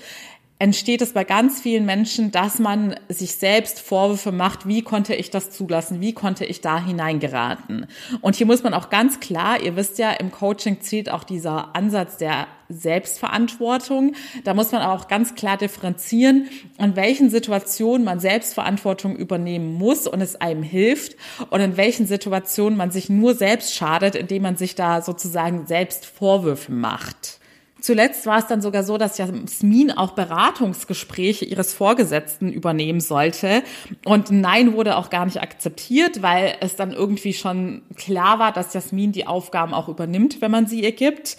entsteht 0.60 1.00
es 1.00 1.14
bei 1.14 1.24
ganz 1.24 1.58
vielen 1.58 1.86
Menschen, 1.86 2.32
dass 2.32 2.58
man 2.58 2.94
sich 3.08 3.36
selbst 3.36 3.80
Vorwürfe 3.80 4.30
macht, 4.30 4.68
wie 4.68 4.82
konnte 4.82 5.14
ich 5.14 5.30
das 5.30 5.50
zulassen, 5.50 6.02
wie 6.02 6.12
konnte 6.12 6.44
ich 6.44 6.60
da 6.60 6.84
hineingeraten. 6.84 7.86
Und 8.20 8.36
hier 8.36 8.46
muss 8.46 8.62
man 8.62 8.74
auch 8.74 8.90
ganz 8.90 9.20
klar, 9.20 9.62
ihr 9.62 9.74
wisst 9.74 9.98
ja, 9.98 10.10
im 10.12 10.30
Coaching 10.30 10.82
zählt 10.82 11.10
auch 11.10 11.24
dieser 11.24 11.74
Ansatz 11.74 12.18
der 12.18 12.46
Selbstverantwortung. 12.68 14.14
Da 14.44 14.52
muss 14.52 14.70
man 14.70 14.82
auch 14.82 15.08
ganz 15.08 15.34
klar 15.34 15.56
differenzieren, 15.56 16.50
in 16.78 16.94
welchen 16.94 17.30
Situationen 17.30 18.04
man 18.04 18.20
Selbstverantwortung 18.20 19.16
übernehmen 19.16 19.72
muss 19.72 20.06
und 20.06 20.20
es 20.20 20.36
einem 20.42 20.62
hilft 20.62 21.16
und 21.48 21.62
in 21.62 21.78
welchen 21.78 22.06
Situationen 22.06 22.76
man 22.76 22.90
sich 22.90 23.08
nur 23.08 23.34
selbst 23.34 23.74
schadet, 23.74 24.14
indem 24.14 24.42
man 24.42 24.56
sich 24.56 24.74
da 24.74 25.00
sozusagen 25.00 25.66
selbst 25.66 26.04
Vorwürfe 26.04 26.70
macht. 26.70 27.39
Zuletzt 27.80 28.26
war 28.26 28.38
es 28.38 28.46
dann 28.46 28.60
sogar 28.60 28.84
so, 28.84 28.98
dass 28.98 29.18
Jasmin 29.18 29.90
auch 29.90 30.12
Beratungsgespräche 30.12 31.44
ihres 31.44 31.72
Vorgesetzten 31.72 32.52
übernehmen 32.52 33.00
sollte. 33.00 33.62
Und 34.04 34.30
nein 34.30 34.74
wurde 34.74 34.96
auch 34.96 35.10
gar 35.10 35.24
nicht 35.24 35.40
akzeptiert, 35.40 36.22
weil 36.22 36.56
es 36.60 36.76
dann 36.76 36.92
irgendwie 36.92 37.32
schon 37.32 37.82
klar 37.96 38.38
war, 38.38 38.52
dass 38.52 38.74
Jasmin 38.74 39.12
die 39.12 39.26
Aufgaben 39.26 39.72
auch 39.72 39.88
übernimmt, 39.88 40.40
wenn 40.40 40.50
man 40.50 40.66
sie 40.66 40.82
ihr 40.82 40.92
gibt. 40.92 41.38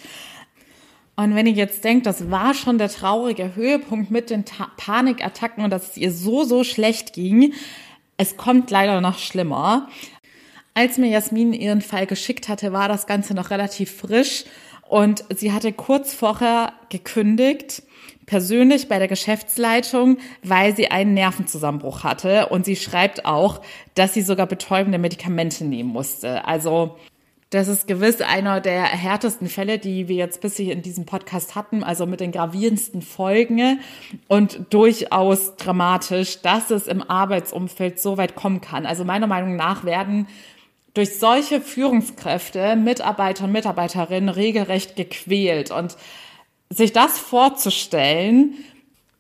Und 1.16 1.36
wenn 1.36 1.46
ihr 1.46 1.54
jetzt 1.54 1.84
denkt, 1.84 2.06
das 2.06 2.32
war 2.32 2.54
schon 2.54 2.78
der 2.78 2.90
traurige 2.90 3.56
Höhepunkt 3.56 4.10
mit 4.10 4.30
den 4.30 4.46
Ta 4.46 4.72
Panikattacken 4.78 5.64
und 5.64 5.70
dass 5.70 5.92
es 5.92 5.98
ihr 5.98 6.12
so, 6.12 6.44
so 6.44 6.64
schlecht 6.64 7.14
ging, 7.14 7.54
es 8.18 8.38
kommt 8.38 8.72
leider 8.72 9.02
noch 9.02 9.20
schlimmer. 9.20 9.90
Als 10.74 10.98
mir 10.98 11.10
Jasmin 11.10 11.54
ihren 11.54 11.82
Fall 11.82 12.08
geschickt 12.08 12.48
hatte, 12.48 12.72
war 12.72 12.88
das 12.88 13.06
Ganze 13.06 13.34
noch 13.34 13.50
relativ 13.50 13.92
frisch 13.92 14.46
und 14.92 15.24
sie 15.34 15.54
hatte 15.54 15.72
kurz 15.72 16.14
vorher 16.14 16.74
gekündigt, 16.90 17.82
persönlich 18.26 18.90
bei 18.90 19.00
der 19.00 19.08
Geschäftsleitung, 19.08 20.18
weil 20.44 20.76
sie 20.76 20.92
einen 20.92 21.14
Nervenzusammenbruch 21.14 22.04
hatte. 22.04 22.48
Und 22.48 22.66
sie 22.66 22.76
schreibt 22.76 23.24
auch, 23.24 23.62
dass 23.96 24.14
sie 24.14 24.22
sogar 24.22 24.48
betäubende 24.48 24.98
Medikamente 24.98 25.64
nehmen 25.64 25.88
musste. 25.88 26.46
Also 26.46 26.98
das 27.52 27.70
ist 27.70 27.88
gewiss 27.88 28.20
einer 28.20 28.60
der 28.60 28.84
härtesten 28.84 29.48
Fälle, 29.48 29.80
die 29.80 30.10
wir 30.10 30.18
jetzt 30.18 30.42
bisher 30.42 30.74
in 30.74 30.82
diesem 30.82 31.06
Podcast 31.06 31.56
hatten, 31.56 31.86
also 31.86 32.06
mit 32.06 32.20
den 32.20 32.34
gravierendsten 32.34 33.02
Folgen 33.02 33.80
und 34.28 34.60
durchaus 34.72 35.56
dramatisch, 35.56 36.42
dass 36.42 36.70
es 36.70 36.88
im 36.88 37.02
Arbeitsumfeld 37.02 37.98
so 37.98 38.18
weit 38.18 38.36
kommen 38.36 38.60
kann. 38.60 38.86
Also 38.86 39.06
meiner 39.06 39.28
Meinung 39.28 39.56
nach 39.56 39.86
werden 39.86 40.28
durch 40.94 41.18
solche 41.20 41.62
Führungskräfte, 41.62 42.76
Mitarbeiter 42.76 43.46
und 43.46 43.52
Mitarbeiterinnen 43.52 44.30
regelrecht 44.30 44.96
gequält. 44.96 45.72
Und 45.72 45.96
sich 46.70 46.94
das 46.94 47.18
vorzustellen, 47.18 48.56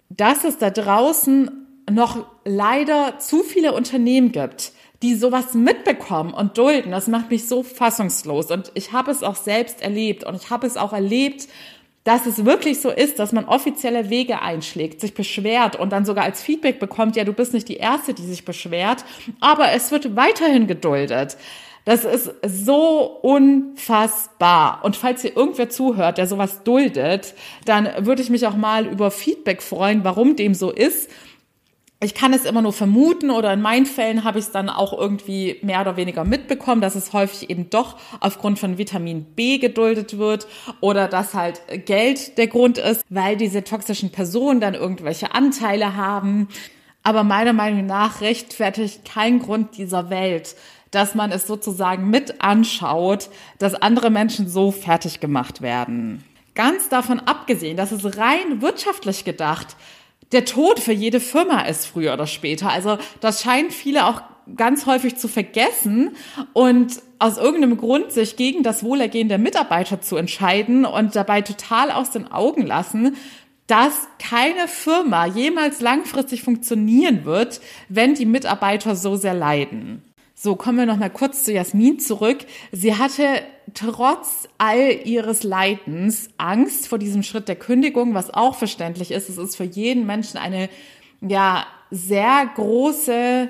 dass 0.10 0.44
es 0.44 0.58
da 0.58 0.70
draußen 0.70 1.52
noch 1.90 2.26
leider 2.46 3.20
zu 3.20 3.44
viele 3.44 3.74
Unternehmen 3.74 4.32
gibt, 4.32 4.74
die 5.02 5.16
sowas 5.16 5.54
mitbekommen 5.54 6.34
und 6.34 6.58
dulden, 6.58 6.92
das 6.92 7.08
macht 7.08 7.32
mich 7.32 7.48
so 7.48 7.64
fassungslos. 7.64 8.52
Und 8.52 8.72
ich 8.76 8.92
habe 8.92 9.12
es 9.12 9.24
auch 9.24 9.36
selbst 9.36 9.82
erlebt 9.82 10.24
und 10.24 10.36
ich 10.36 10.50
habe 10.50 10.68
es 10.68 10.78
auch 10.78 10.94
erlebt, 10.94 11.48
dass 12.04 12.26
es 12.26 12.46
wirklich 12.46 12.82
so 12.82 12.90
ist, 12.90 13.20
dass 13.20 13.32
man 13.32 13.46
offizielle 13.46 14.10
Wege 14.10 14.42
einschlägt, 14.42 15.02
sich 15.02 15.14
beschwert 15.14 15.76
und 15.76 15.92
dann 15.92 16.06
sogar 16.06 16.24
als 16.24 16.42
Feedback 16.42 16.80
bekommt, 16.80 17.16
ja, 17.16 17.24
du 17.24 17.34
bist 17.34 17.54
nicht 17.54 17.70
die 17.70 17.78
Erste, 17.78 18.14
die 18.14 18.24
sich 18.24 18.44
beschwert, 18.44 19.06
aber 19.40 19.72
es 19.72 19.92
wird 19.92 20.16
weiterhin 20.16 20.68
geduldet. 20.68 21.38
Das 21.86 22.06
ist 22.06 22.32
so 22.44 23.20
unfassbar. 23.22 24.82
Und 24.84 24.96
falls 24.96 25.24
ihr 25.24 25.36
irgendwer 25.36 25.70
zuhört, 25.70 26.20
der 26.20 26.28
sowas 26.28 26.64
duldet, 26.64 27.34
dann 27.66 27.90
würde 28.06 28.22
ich 28.22 28.30
mich 28.30 28.46
auch 28.46 28.56
mal 28.56 28.86
über 28.86 29.10
Feedback 29.10 29.64
freuen, 29.64 30.04
warum 30.04 30.36
dem 30.36 30.54
so 30.54 30.72
ist 30.72 31.10
ich 32.04 32.16
kann 32.16 32.34
es 32.34 32.46
immer 32.46 32.64
nur 32.64 32.74
vermuten 32.74 33.30
oder 33.30 33.54
in 33.54 33.62
meinen 33.62 33.86
Fällen 33.86 34.24
habe 34.24 34.40
ich 34.40 34.46
es 34.46 34.52
dann 34.52 34.70
auch 34.70 34.92
irgendwie 34.92 35.60
mehr 35.62 35.82
oder 35.82 35.98
weniger 35.98 36.24
mitbekommen, 36.24 36.82
dass 36.82 36.96
es 36.96 37.14
häufig 37.14 37.52
eben 37.52 37.70
doch 37.70 37.96
aufgrund 38.20 38.58
von 38.58 38.80
Vitamin 38.80 39.24
B 39.24 39.60
geduldet 39.60 40.18
wird 40.18 40.48
oder 40.80 41.08
dass 41.08 41.36
halt 41.36 41.62
Geld 41.86 42.40
der 42.40 42.48
Grund 42.48 42.80
ist, 42.80 43.06
weil 43.10 43.38
diese 43.38 43.64
toxischen 43.64 44.12
Personen 44.12 44.60
dann 44.60 44.74
irgendwelche 44.74 45.36
Anteile 45.36 45.96
haben. 45.96 46.48
Aber 47.04 47.24
meiner 47.24 47.54
Meinung 47.54 47.86
nach 47.86 48.22
rechtfertigt 48.22 49.06
kein 49.06 49.38
Grund 49.38 49.78
dieser 49.78 50.10
Welt, 50.10 50.56
dass 50.90 51.14
man 51.14 51.32
es 51.32 51.46
sozusagen 51.46 52.10
mit 52.10 52.42
anschaut, 52.42 53.30
dass 53.60 53.76
andere 53.76 54.10
Menschen 54.10 54.50
so 54.50 54.72
fertig 54.72 55.20
gemacht 55.20 55.62
werden. 55.62 56.24
Ganz 56.56 56.90
davon 56.90 57.20
abgesehen, 57.20 57.78
dass 57.78 57.92
es 57.92 58.18
rein 58.18 58.62
wirtschaftlich 58.62 59.24
gedacht 59.24 59.78
der 60.32 60.46
Tod 60.46 60.80
für 60.80 60.94
jede 60.94 61.20
Firma 61.20 61.62
ist 61.62 61.86
früher 61.86 62.13
oder 62.13 62.28
später. 62.28 62.70
Also 62.70 62.98
das 63.20 63.41
scheinen 63.41 63.72
viele 63.72 64.06
auch 64.06 64.22
ganz 64.56 64.86
häufig 64.86 65.17
zu 65.17 65.28
vergessen 65.28 66.15
und 66.54 67.02
aus 67.20 67.38
irgendeinem 67.38 67.78
Grund 67.78 68.12
sich 68.12 68.36
gegen 68.36 68.63
das 68.63 68.84
Wohlergehen 68.84 69.30
der 69.30 69.38
Mitarbeiter 69.38 70.02
zu 70.02 70.17
entscheiden 70.17 70.86
und 70.86 71.15
dabei 71.15 71.41
total 71.41 71.91
aus 71.91 72.12
den 72.12 72.32
Augen 72.32 72.65
lassen, 72.65 73.15
dass 73.67 74.08
keine 74.20 74.67
Firma 74.67 75.28
jemals 75.28 75.80
langfristig 75.80 76.44
funktionieren 76.44 77.24
wird, 77.24 77.62
wenn 77.89 78.15
die 78.15 78.26
Mitarbeiter 78.26 78.96
so 78.96 79.15
sehr 79.15 79.34
leiden. 79.34 80.04
So, 80.43 80.56
kommen 80.56 80.80
wir 80.80 80.88
noch 80.88 80.97
mal 80.97 81.12
kurz 81.12 81.43
zu 81.43 81.54
Jasmin 81.54 81.99
zurück. 81.99 82.39
Sie 82.71 82.95
hatte 82.95 83.43
trotz 83.75 84.49
all 84.58 84.91
ihres 85.06 85.43
Leidens 85.43 86.30
Angst 86.39 86.88
vor 86.88 86.97
diesem 86.97 87.21
Schritt 87.21 87.47
der 87.47 87.56
Kündigung, 87.56 88.15
was 88.15 88.34
auch 88.34 88.56
verständlich 88.56 89.12
ist. 89.12 89.30
Es 89.30 89.38
ist 89.38 89.56
für 89.56 89.65
jeden 89.65 90.08
Menschen 90.08 90.39
eine, 90.39 90.67
ja, 91.21 91.67
sehr 91.91 92.49
große 92.56 93.49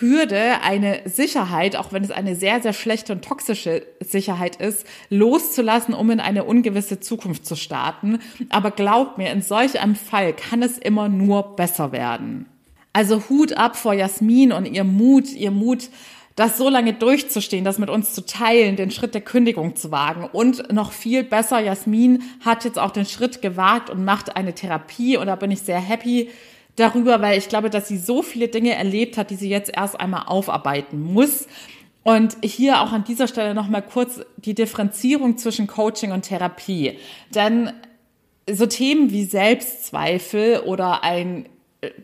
Hürde, 0.00 0.60
eine 0.60 1.00
Sicherheit, 1.06 1.76
auch 1.76 1.94
wenn 1.94 2.04
es 2.04 2.10
eine 2.10 2.36
sehr, 2.36 2.60
sehr 2.60 2.74
schlechte 2.74 3.14
und 3.14 3.24
toxische 3.24 3.86
Sicherheit 4.00 4.56
ist, 4.56 4.86
loszulassen, 5.08 5.94
um 5.94 6.10
in 6.10 6.20
eine 6.20 6.44
ungewisse 6.44 7.00
Zukunft 7.00 7.46
zu 7.46 7.56
starten. 7.56 8.18
Aber 8.50 8.70
glaubt 8.70 9.16
mir, 9.16 9.32
in 9.32 9.40
solch 9.40 9.80
einem 9.80 9.96
Fall 9.96 10.34
kann 10.34 10.62
es 10.62 10.76
immer 10.76 11.08
nur 11.08 11.56
besser 11.56 11.90
werden. 11.90 12.44
Also 12.92 13.22
Hut 13.28 13.52
ab 13.52 13.76
vor 13.76 13.94
Jasmin 13.94 14.52
und 14.52 14.66
ihr 14.66 14.84
Mut, 14.84 15.32
ihr 15.32 15.52
Mut, 15.52 15.88
das 16.38 16.56
so 16.56 16.68
lange 16.68 16.92
durchzustehen, 16.92 17.64
das 17.64 17.78
mit 17.78 17.90
uns 17.90 18.14
zu 18.14 18.24
teilen, 18.24 18.76
den 18.76 18.92
Schritt 18.92 19.12
der 19.12 19.22
Kündigung 19.22 19.74
zu 19.74 19.90
wagen. 19.90 20.28
Und 20.30 20.72
noch 20.72 20.92
viel 20.92 21.24
besser, 21.24 21.58
Jasmin 21.58 22.22
hat 22.44 22.64
jetzt 22.64 22.78
auch 22.78 22.92
den 22.92 23.06
Schritt 23.06 23.42
gewagt 23.42 23.90
und 23.90 24.04
macht 24.04 24.36
eine 24.36 24.54
Therapie. 24.54 25.16
Und 25.16 25.26
da 25.26 25.34
bin 25.34 25.50
ich 25.50 25.62
sehr 25.62 25.80
happy 25.80 26.30
darüber, 26.76 27.20
weil 27.20 27.38
ich 27.38 27.48
glaube, 27.48 27.70
dass 27.70 27.88
sie 27.88 27.98
so 27.98 28.22
viele 28.22 28.46
Dinge 28.46 28.76
erlebt 28.76 29.18
hat, 29.18 29.30
die 29.30 29.34
sie 29.34 29.48
jetzt 29.48 29.72
erst 29.76 29.98
einmal 29.98 30.26
aufarbeiten 30.26 31.02
muss. 31.02 31.48
Und 32.04 32.36
hier 32.44 32.82
auch 32.82 32.92
an 32.92 33.02
dieser 33.02 33.26
Stelle 33.26 33.52
nochmal 33.52 33.82
kurz 33.82 34.20
die 34.36 34.54
Differenzierung 34.54 35.38
zwischen 35.38 35.66
Coaching 35.66 36.12
und 36.12 36.22
Therapie. 36.22 37.00
Denn 37.34 37.72
so 38.48 38.66
Themen 38.66 39.10
wie 39.10 39.24
Selbstzweifel 39.24 40.60
oder 40.60 41.02
ein 41.02 41.48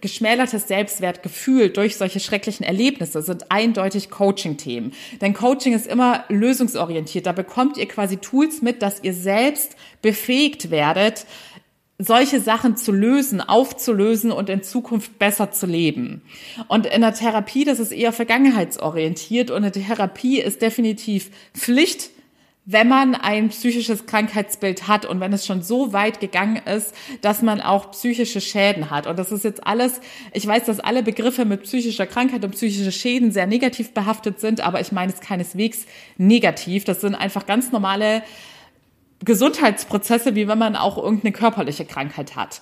geschmälertes 0.01 0.69
Selbstwertgefühl 0.69 1.71
durch 1.71 1.97
solche 1.97 2.21
schrecklichen 2.21 2.65
Erlebnisse 2.65 3.23
sind 3.23 3.51
eindeutig 3.51 4.09
Coaching-Themen. 4.09 4.93
Denn 5.21 5.35
Coaching 5.35 5.75
ist 5.75 5.89
immer 5.89 6.25
lösungsorientiert. 6.29 7.27
Da 7.27 7.33
bekommt 7.33 7.77
ihr 7.77 7.89
quasi 7.89 8.19
Tools 8.19 8.63
mit, 8.63 8.83
dass 8.83 9.03
ihr 9.03 9.15
selbst 9.15 9.75
befähigt 10.01 10.71
werdet, 10.71 11.27
solche 11.99 12.41
Sachen 12.41 12.77
zu 12.77 12.93
lösen, 12.93 13.41
aufzulösen 13.41 14.31
und 14.33 14.49
in 14.49 14.63
Zukunft 14.63 15.19
besser 15.19 15.51
zu 15.51 15.67
leben. 15.67 16.23
Und 16.69 16.87
in 16.87 17.01
der 17.01 17.15
Therapie, 17.15 17.65
das 17.65 17.81
ist 17.81 17.93
eher 17.93 18.13
vergangenheitsorientiert 18.13 19.51
und 19.51 19.59
eine 19.59 19.73
Therapie 19.73 20.41
ist 20.41 20.63
definitiv 20.63 21.31
Pflicht 21.53 22.11
wenn 22.67 22.89
man 22.89 23.15
ein 23.15 23.51
psychisches 23.51 24.07
Krankheitsbild 24.07 24.89
hat 24.89 25.05
und 25.05 25.21
wenn 25.21 25.35
es 25.35 25.45
schon 25.45 25.63
so 25.63 25.93
weit 25.93 26.21
gegangen 26.21 26.63
ist, 26.65 26.95
dass 27.21 27.43
man 27.43 27.61
auch 27.61 27.91
psychische 27.91 28.41
Schäden 28.41 28.91
hat. 28.91 29.07
Und 29.07 29.19
das 29.19 29.33
ist 29.33 29.45
jetzt 29.45 29.67
alles, 29.67 30.01
ich 30.33 30.47
weiß, 30.47 30.65
dass 30.65 30.81
alle 30.81 31.03
Begriffe 31.03 31.45
mit 31.45 31.65
psychischer 31.65 32.07
Krankheit 32.07 32.43
und 32.43 32.53
psychische 32.53 32.91
Schäden 32.91 33.33
sehr 33.33 33.47
negativ 33.47 33.93
behaftet 33.93 34.41
sind, 34.41 34.63
aber 34.63 34.81
ich 34.81 34.93
meine 34.93 35.13
es 35.13 35.21
keineswegs 35.21 35.85
negativ. 36.17 36.85
Das 36.85 37.03
sind 37.03 37.15
einfach 37.15 37.45
ganz 37.45 37.71
normale 37.71 38.23
Gesundheitsprozesse, 39.25 40.35
wie 40.35 40.49
wenn 40.49 40.59
man 40.59 40.77
auch 40.77 40.99
irgendeine 40.99 41.33
körperliche 41.33 41.85
Krankheit 41.85 42.37
hat. 42.37 42.61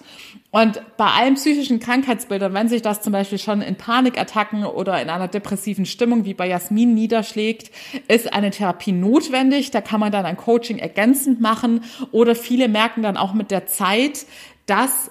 Und 0.51 0.83
bei 0.97 1.07
allen 1.07 1.35
psychischen 1.35 1.81
Krankheitsbildern, 1.81 2.55
wenn 2.55 2.69
sich 2.69 2.83
das 2.83 3.03
zum 3.03 3.13
Beispiel 3.13 3.39
schon 3.39 3.63
in 3.63 3.77
Panikattacken 3.77 4.65
oder 4.65 5.01
in 5.01 5.11
einer 5.11 5.29
depressiven 5.29 5.87
Stimmung 5.87 6.25
wie 6.25 6.35
bei 6.35 6.47
Jasmin 6.47 6.95
niederschlägt, 6.95 7.71
ist 8.09 8.33
eine 8.33 8.51
Therapie 8.51 8.93
notwendig. 8.93 9.71
Da 9.71 9.81
kann 9.81 10.01
man 10.01 10.13
dann 10.13 10.27
ein 10.27 10.37
Coaching 10.37 10.79
ergänzend 10.79 11.41
machen 11.41 11.85
oder 12.11 12.35
viele 12.35 12.69
merken 12.69 13.03
dann 13.03 13.17
auch 13.17 13.33
mit 13.33 13.51
der 13.51 13.67
Zeit, 13.67 14.27
dass 14.67 15.11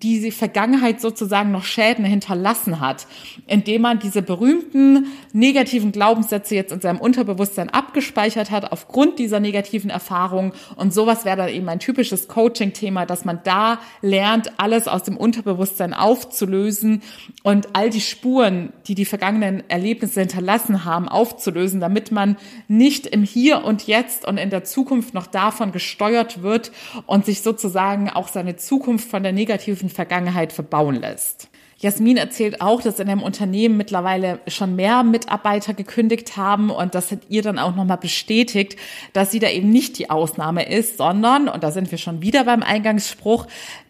die 0.00 0.30
Vergangenheit 0.30 1.00
sozusagen 1.00 1.50
noch 1.50 1.64
Schäden 1.64 2.04
hinterlassen 2.04 2.80
hat, 2.80 3.06
indem 3.46 3.82
man 3.82 3.98
diese 3.98 4.22
berühmten 4.22 5.06
negativen 5.32 5.92
Glaubenssätze 5.92 6.54
jetzt 6.54 6.72
in 6.72 6.80
seinem 6.80 6.98
Unterbewusstsein 6.98 7.68
abgespeichert 7.68 8.50
hat 8.50 8.72
aufgrund 8.72 9.18
dieser 9.18 9.38
negativen 9.38 9.90
Erfahrungen. 9.90 10.52
Und 10.76 10.94
sowas 10.94 11.24
wäre 11.24 11.36
dann 11.36 11.48
eben 11.50 11.68
ein 11.68 11.78
typisches 11.78 12.26
Coaching-Thema, 12.28 13.04
dass 13.04 13.24
man 13.26 13.40
da 13.44 13.80
lernt, 14.00 14.52
alles 14.58 14.88
aus 14.88 15.02
dem 15.02 15.16
Unterbewusstsein 15.16 15.92
aufzulösen 15.92 17.02
und 17.42 17.68
all 17.74 17.90
die 17.90 18.00
Spuren, 18.00 18.72
die 18.86 18.94
die 18.94 19.04
vergangenen 19.04 19.62
Erlebnisse 19.68 20.20
hinterlassen 20.20 20.84
haben, 20.86 21.08
aufzulösen, 21.08 21.80
damit 21.80 22.12
man 22.12 22.36
nicht 22.68 23.06
im 23.06 23.24
Hier 23.24 23.64
und 23.64 23.86
Jetzt 23.86 24.26
und 24.26 24.38
in 24.38 24.48
der 24.48 24.64
Zukunft 24.64 25.12
noch 25.12 25.26
davon 25.26 25.72
gesteuert 25.72 26.42
wird 26.42 26.72
und 27.06 27.26
sich 27.26 27.42
sozusagen 27.42 28.08
auch 28.08 28.28
seine 28.28 28.56
Zukunft 28.56 29.10
von 29.10 29.22
der 29.22 29.32
negativen 29.32 29.81
negativen 29.82 29.90
Vergangenheit 29.90 30.52
verbauen 30.52 30.96
lässt. 30.96 31.48
Jasmin 31.78 32.16
erzählt 32.16 32.60
auch, 32.60 32.80
dass 32.80 33.00
in 33.00 33.08
einem 33.08 33.22
Unternehmen 33.22 33.76
mittlerweile 33.76 34.38
schon 34.46 34.76
mehr 34.76 35.02
Mitarbeiter 35.02 35.74
gekündigt 35.74 36.36
haben 36.36 36.70
und 36.70 36.94
das 36.94 37.10
hat 37.10 37.20
ihr 37.28 37.42
dann 37.42 37.58
auch 37.58 37.74
nochmal 37.74 37.98
bestätigt, 37.98 38.76
dass 39.12 39.32
sie 39.32 39.40
da 39.40 39.48
eben 39.48 39.70
nicht 39.70 39.98
die 39.98 40.08
Ausnahme 40.08 40.68
ist, 40.68 40.96
sondern, 40.96 41.48
und 41.48 41.64
da 41.64 41.72
sind 41.72 41.90
wir 41.90 41.98
schon 41.98 42.22
wieder 42.22 42.44
beim 42.44 42.62
Eingangsspruch, 42.62 43.48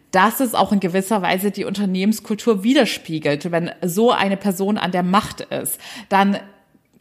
dass 0.09 0.39
es 0.39 0.55
auch 0.55 0.71
in 0.71 0.79
gewisser 0.79 1.21
Weise 1.21 1.51
die 1.51 1.65
Unternehmenskultur 1.65 2.63
widerspiegelt. 2.63 3.51
Wenn 3.51 3.71
so 3.83 4.11
eine 4.11 4.37
Person 4.37 4.77
an 4.79 4.91
der 4.91 5.03
Macht 5.03 5.41
ist, 5.41 5.79
dann 6.09 6.39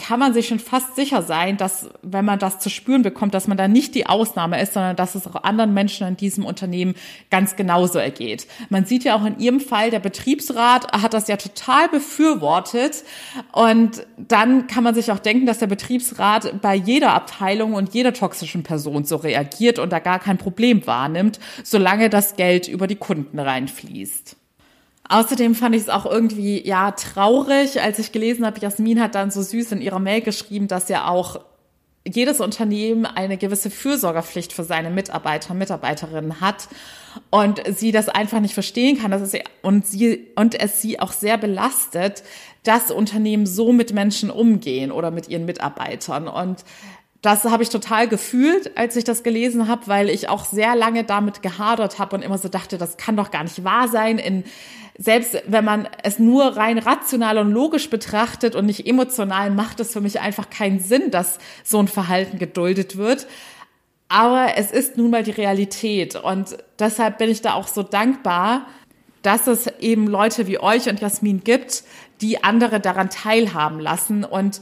kann 0.03 0.19
man 0.19 0.35
sich 0.35 0.49
schon 0.49 0.59
fast 0.59 0.97
sicher 0.97 1.23
sein, 1.23 1.57
dass 1.57 1.89
wenn 2.03 2.25
man 2.25 2.41
das 2.41 2.59
zu 2.59 2.71
spüren 2.71 3.03
bekommt, 3.03 3.35
dass 3.35 3.47
man 3.47 3.57
da 3.57 3.69
nicht 3.69 3.95
die 3.95 4.07
Ausnahme 4.07 4.61
ist, 4.61 4.73
sondern 4.73 4.97
dass 4.97 5.15
es 5.15 5.29
auch 5.29 5.45
anderen 5.45 5.73
Menschen 5.75 6.09
in 6.09 6.17
diesem 6.17 6.45
Unternehmen 6.45 6.97
ganz 7.31 7.55
genauso 7.55 8.01
ergeht. 8.01 8.49
Man 8.69 8.85
sieht 8.85 9.05
ja 9.05 9.15
auch 9.15 9.25
in 9.25 9.39
ihrem 9.39 9.61
Fall, 9.61 9.93
der 9.93 10.01
Betriebsrat 10.01 10.91
hat 10.91 11.15
das 11.15 11.29
ja 11.29 11.37
total 11.37 11.89
befürwortet 11.89 13.05
und 13.53 14.05
dann 14.19 14.67
kann 14.67 14.83
man 14.83 14.97
sich 14.97 15.13
auch 15.13 15.21
denken, 15.21 15.47
dass 15.47 15.61
der 15.61 15.69
Betriebsrat 15.69 16.61
bei 16.61 16.75
jeder 16.75 17.15
Abteilung 17.15 17.75
und 17.75 17.95
jeder 17.95 18.13
toxischen 18.13 18.65
Person 18.65 19.05
so 19.05 19.15
reagiert 19.15 19.79
und 19.79 19.93
da 19.93 20.01
gar 20.01 20.19
kein 20.19 20.37
Problem 20.37 20.85
wahrnimmt, 20.85 21.39
solange 21.63 22.11
das 22.11 22.35
Geld 22.35 22.67
über 22.67 22.89
die 22.89 22.97
Kunden 22.97 23.39
reinfließt. 23.39 24.37
Außerdem 25.13 25.55
fand 25.55 25.75
ich 25.75 25.83
es 25.83 25.89
auch 25.91 26.07
irgendwie, 26.07 26.67
ja, 26.67 26.91
traurig, 26.93 27.83
als 27.83 27.99
ich 27.99 28.13
gelesen 28.13 28.47
habe, 28.47 28.59
Jasmin 28.61 28.99
hat 28.99 29.15
dann 29.15 29.31
so 29.31 29.43
süß 29.43 29.73
in 29.73 29.83
ihrer 29.83 29.99
Mail 29.99 30.23
geschrieben, 30.23 30.69
dass 30.69 30.89
ja 30.89 31.07
auch 31.07 31.41
jedes 32.09 32.41
Unternehmen 32.41 33.05
eine 33.05 33.37
gewisse 33.37 33.69
Fürsorgerpflicht 33.69 34.55
für 34.55 34.65
seine 34.65 34.89
Mitarbeiter 34.89 35.51
und 35.51 35.59
Mitarbeiterinnen 35.59 36.41
hat 36.41 36.67
und 37.29 37.61
sie 37.77 37.93
das 37.93 38.09
einfach 38.09 38.41
nicht 38.41 38.55
verstehen 38.55 38.99
kann, 38.99 39.11
dass 39.11 39.21
es 39.21 39.35
und 39.61 39.87
sie 39.87 40.29
und 40.35 40.59
es 40.59 40.81
sie 40.81 40.99
auch 40.99 41.13
sehr 41.13 41.37
belastet, 41.37 42.23
dass 42.63 42.91
Unternehmen 42.91 43.45
so 43.45 43.75
mit 43.75 43.93
Menschen 43.93 44.31
umgehen 44.31 44.91
oder 44.91 45.11
mit 45.11 45.29
ihren 45.29 45.45
Mitarbeitern. 45.45 46.27
Und 46.27 46.65
das 47.23 47.45
habe 47.45 47.63
ich 47.63 47.69
total 47.69 48.09
gefühlt, 48.09 48.77
als 48.77 48.97
ich 48.97 49.05
das 49.05 49.23
gelesen 49.23 49.69
habe, 49.69 49.87
weil 49.87 50.11
ich 50.11 50.29
auch 50.29 50.45
sehr 50.45 50.75
lange 50.75 51.05
damit 51.05 51.41
gehadert 51.41 52.01
habe 52.01 52.17
und 52.17 52.23
immer 52.23 52.37
so 52.37 52.49
dachte, 52.49 52.79
das 52.79 52.97
kann 52.97 53.17
doch 53.17 53.31
gar 53.31 53.45
nicht 53.45 53.63
wahr 53.63 53.87
sein. 53.87 54.19
In, 54.19 54.43
selbst 54.99 55.41
wenn 55.47 55.65
man 55.65 55.89
es 56.03 56.19
nur 56.19 56.57
rein 56.57 56.79
rational 56.79 57.39
und 57.39 57.53
logisch 57.53 57.89
betrachtet 57.91 58.57
und 58.57 58.67
nicht 58.67 58.89
emotional, 58.89 59.51
macht 59.51 59.79
es 59.79 59.93
für 59.93 60.01
mich 60.01 60.19
einfach 60.19 60.51
keinen 60.51 60.81
Sinn, 60.81 61.13
dass 61.13 61.39
so 61.63 61.79
ein 61.79 61.87
Verhalten 61.87 62.39
geduldet 62.39 62.97
wird. 62.97 63.29
Aber 64.09 64.57
es 64.57 64.73
ist 64.73 64.97
nun 64.97 65.11
mal 65.11 65.23
die 65.23 65.31
Realität 65.31 66.17
und 66.17 66.59
deshalb 66.81 67.19
bin 67.19 67.31
ich 67.31 67.41
da 67.41 67.55
auch 67.55 67.69
so 67.69 67.85
dankbar, 67.85 68.67
dass 69.23 69.47
es 69.47 69.69
eben 69.79 70.09
Leute 70.09 70.49
wie 70.49 70.59
euch 70.59 70.89
und 70.89 71.01
Jasmin 71.01 71.45
gibt, 71.45 71.85
die 72.21 72.43
andere 72.43 72.81
daran 72.81 73.11
teilhaben 73.11 73.79
lassen 73.79 74.25
und 74.25 74.61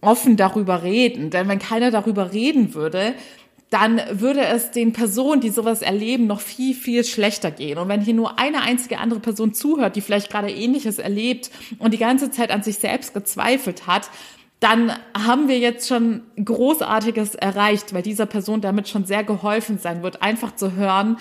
offen 0.00 0.36
darüber 0.36 0.82
reden. 0.82 1.30
Denn 1.30 1.48
wenn 1.48 1.58
keiner 1.58 1.90
darüber 1.90 2.32
reden 2.32 2.74
würde, 2.74 3.14
dann 3.70 4.00
würde 4.10 4.44
es 4.44 4.72
den 4.72 4.92
Personen, 4.92 5.40
die 5.40 5.50
sowas 5.50 5.80
erleben, 5.80 6.26
noch 6.26 6.40
viel, 6.40 6.74
viel 6.74 7.04
schlechter 7.04 7.52
gehen. 7.52 7.78
Und 7.78 7.88
wenn 7.88 8.00
hier 8.00 8.14
nur 8.14 8.38
eine 8.38 8.62
einzige 8.62 8.98
andere 8.98 9.20
Person 9.20 9.54
zuhört, 9.54 9.94
die 9.94 10.00
vielleicht 10.00 10.30
gerade 10.30 10.50
ähnliches 10.50 10.98
erlebt 10.98 11.50
und 11.78 11.94
die 11.94 11.98
ganze 11.98 12.32
Zeit 12.32 12.50
an 12.50 12.64
sich 12.64 12.78
selbst 12.78 13.14
gezweifelt 13.14 13.86
hat, 13.86 14.10
dann 14.58 14.92
haben 15.16 15.48
wir 15.48 15.58
jetzt 15.58 15.88
schon 15.88 16.22
Großartiges 16.44 17.34
erreicht, 17.34 17.94
weil 17.94 18.02
dieser 18.02 18.26
Person 18.26 18.60
damit 18.60 18.88
schon 18.88 19.06
sehr 19.06 19.24
geholfen 19.24 19.78
sein 19.78 20.02
wird, 20.02 20.20
einfach 20.20 20.54
zu 20.54 20.72
hören, 20.74 21.16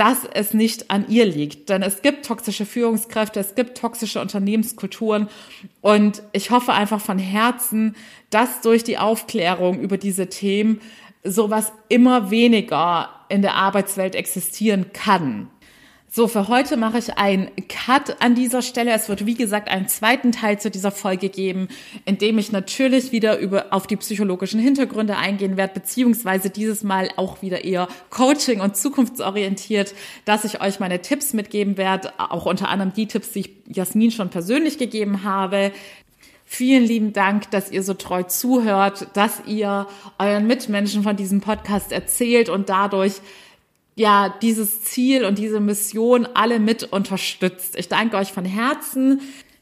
dass 0.00 0.24
es 0.32 0.54
nicht 0.54 0.90
an 0.90 1.04
ihr 1.10 1.26
liegt. 1.26 1.68
Denn 1.68 1.82
es 1.82 2.00
gibt 2.00 2.24
toxische 2.24 2.64
Führungskräfte, 2.64 3.38
es 3.38 3.54
gibt 3.54 3.76
toxische 3.76 4.22
Unternehmenskulturen. 4.22 5.28
Und 5.82 6.22
ich 6.32 6.50
hoffe 6.50 6.72
einfach 6.72 7.02
von 7.02 7.18
Herzen, 7.18 7.94
dass 8.30 8.62
durch 8.62 8.82
die 8.82 8.96
Aufklärung 8.96 9.78
über 9.78 9.98
diese 9.98 10.30
Themen 10.30 10.80
sowas 11.22 11.74
immer 11.90 12.30
weniger 12.30 13.10
in 13.28 13.42
der 13.42 13.56
Arbeitswelt 13.56 14.14
existieren 14.14 14.86
kann. 14.94 15.50
So, 16.12 16.26
für 16.26 16.48
heute 16.48 16.76
mache 16.76 16.98
ich 16.98 17.18
einen 17.18 17.52
Cut 17.68 18.20
an 18.20 18.34
dieser 18.34 18.62
Stelle. 18.62 18.90
Es 18.90 19.08
wird, 19.08 19.26
wie 19.26 19.36
gesagt, 19.36 19.70
einen 19.70 19.86
zweiten 19.86 20.32
Teil 20.32 20.58
zu 20.58 20.68
dieser 20.68 20.90
Folge 20.90 21.28
geben, 21.28 21.68
in 22.04 22.18
dem 22.18 22.36
ich 22.38 22.50
natürlich 22.50 23.12
wieder 23.12 23.38
über, 23.38 23.66
auf 23.70 23.86
die 23.86 23.94
psychologischen 23.94 24.58
Hintergründe 24.58 25.16
eingehen 25.16 25.56
werde, 25.56 25.74
beziehungsweise 25.74 26.50
dieses 26.50 26.82
Mal 26.82 27.10
auch 27.14 27.42
wieder 27.42 27.64
eher 27.64 27.86
Coaching 28.10 28.60
und 28.60 28.76
zukunftsorientiert, 28.76 29.94
dass 30.24 30.44
ich 30.44 30.60
euch 30.60 30.80
meine 30.80 31.00
Tipps 31.00 31.32
mitgeben 31.32 31.76
werde, 31.76 32.12
auch 32.18 32.44
unter 32.44 32.70
anderem 32.70 32.92
die 32.92 33.06
Tipps, 33.06 33.30
die 33.30 33.40
ich 33.40 33.50
Jasmin 33.68 34.10
schon 34.10 34.30
persönlich 34.30 34.78
gegeben 34.78 35.22
habe, 35.22 35.70
Vielen 36.52 36.82
lieben 36.82 37.12
Dank, 37.12 37.48
dass 37.52 37.70
ihr 37.70 37.84
so 37.84 37.94
treu 37.94 38.24
zuhört, 38.24 39.06
dass 39.12 39.40
ihr 39.46 39.86
euren 40.18 40.48
Mitmenschen 40.48 41.04
von 41.04 41.14
diesem 41.14 41.40
Podcast 41.40 41.92
erzählt 41.92 42.48
und 42.48 42.68
dadurch 42.68 43.20
ja 43.94 44.34
dieses 44.42 44.82
Ziel 44.82 45.24
und 45.24 45.38
diese 45.38 45.60
Mission 45.60 46.26
alle 46.34 46.58
mit 46.58 46.84
unterstützt. 46.84 47.76
Ich 47.76 47.88
danke 47.88 48.16
euch 48.16 48.32
von 48.32 48.44
Herzen. 48.44 49.20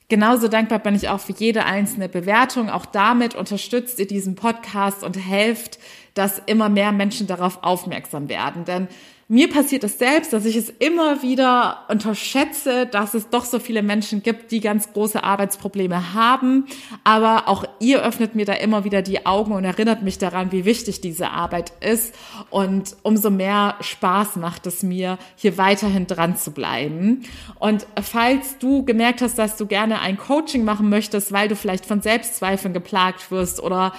Genauso 0.08 0.48
dankbar 0.48 0.78
bin 0.78 0.94
ich 0.94 1.08
auch 1.08 1.20
für 1.20 1.34
jede 1.34 1.66
einzelne 1.66 2.08
Bewertung. 2.08 2.70
Auch 2.70 2.86
damit 2.86 3.34
unterstützt 3.34 3.98
ihr 3.98 4.06
diesen 4.06 4.36
Podcast 4.36 5.04
und 5.04 5.16
helft, 5.16 5.78
dass 6.14 6.40
immer 6.46 6.68
mehr 6.68 6.92
Menschen 6.92 7.26
darauf 7.26 7.62
aufmerksam 7.62 8.28
werden. 8.28 8.64
Denn 8.64 8.88
mir 9.30 9.50
passiert 9.50 9.84
es 9.84 9.98
selbst, 9.98 10.32
dass 10.32 10.46
ich 10.46 10.56
es 10.56 10.70
immer 10.70 11.20
wieder 11.20 11.84
unterschätze, 11.88 12.86
dass 12.86 13.12
es 13.12 13.28
doch 13.28 13.44
so 13.44 13.58
viele 13.58 13.82
Menschen 13.82 14.22
gibt, 14.22 14.50
die 14.50 14.60
ganz 14.60 14.94
große 14.94 15.22
Arbeitsprobleme 15.22 16.14
haben. 16.14 16.64
Aber 17.04 17.46
auch 17.46 17.64
ihr 17.78 18.02
öffnet 18.02 18.34
mir 18.34 18.46
da 18.46 18.54
immer 18.54 18.84
wieder 18.84 19.02
die 19.02 19.26
Augen 19.26 19.52
und 19.52 19.64
erinnert 19.64 20.02
mich 20.02 20.16
daran, 20.16 20.50
wie 20.50 20.64
wichtig 20.64 21.02
diese 21.02 21.28
Arbeit 21.28 21.74
ist. 21.80 22.14
Und 22.48 22.96
umso 23.02 23.28
mehr 23.28 23.76
Spaß 23.80 24.36
macht 24.36 24.66
es 24.66 24.82
mir, 24.82 25.18
hier 25.36 25.58
weiterhin 25.58 26.06
dran 26.06 26.34
zu 26.38 26.52
bleiben. 26.52 27.26
Und 27.58 27.86
falls 28.00 28.56
du 28.56 28.82
gemerkt 28.86 29.20
hast, 29.20 29.38
dass 29.38 29.58
du 29.58 29.66
gerne 29.66 30.00
ein 30.00 30.16
Coaching 30.16 30.64
machen 30.64 30.88
möchtest, 30.88 31.32
weil 31.32 31.48
du 31.48 31.56
vielleicht 31.56 31.84
von 31.84 32.00
Selbstzweifeln 32.00 32.72
geplagt 32.72 33.30
wirst 33.30 33.62
oder 33.62 33.92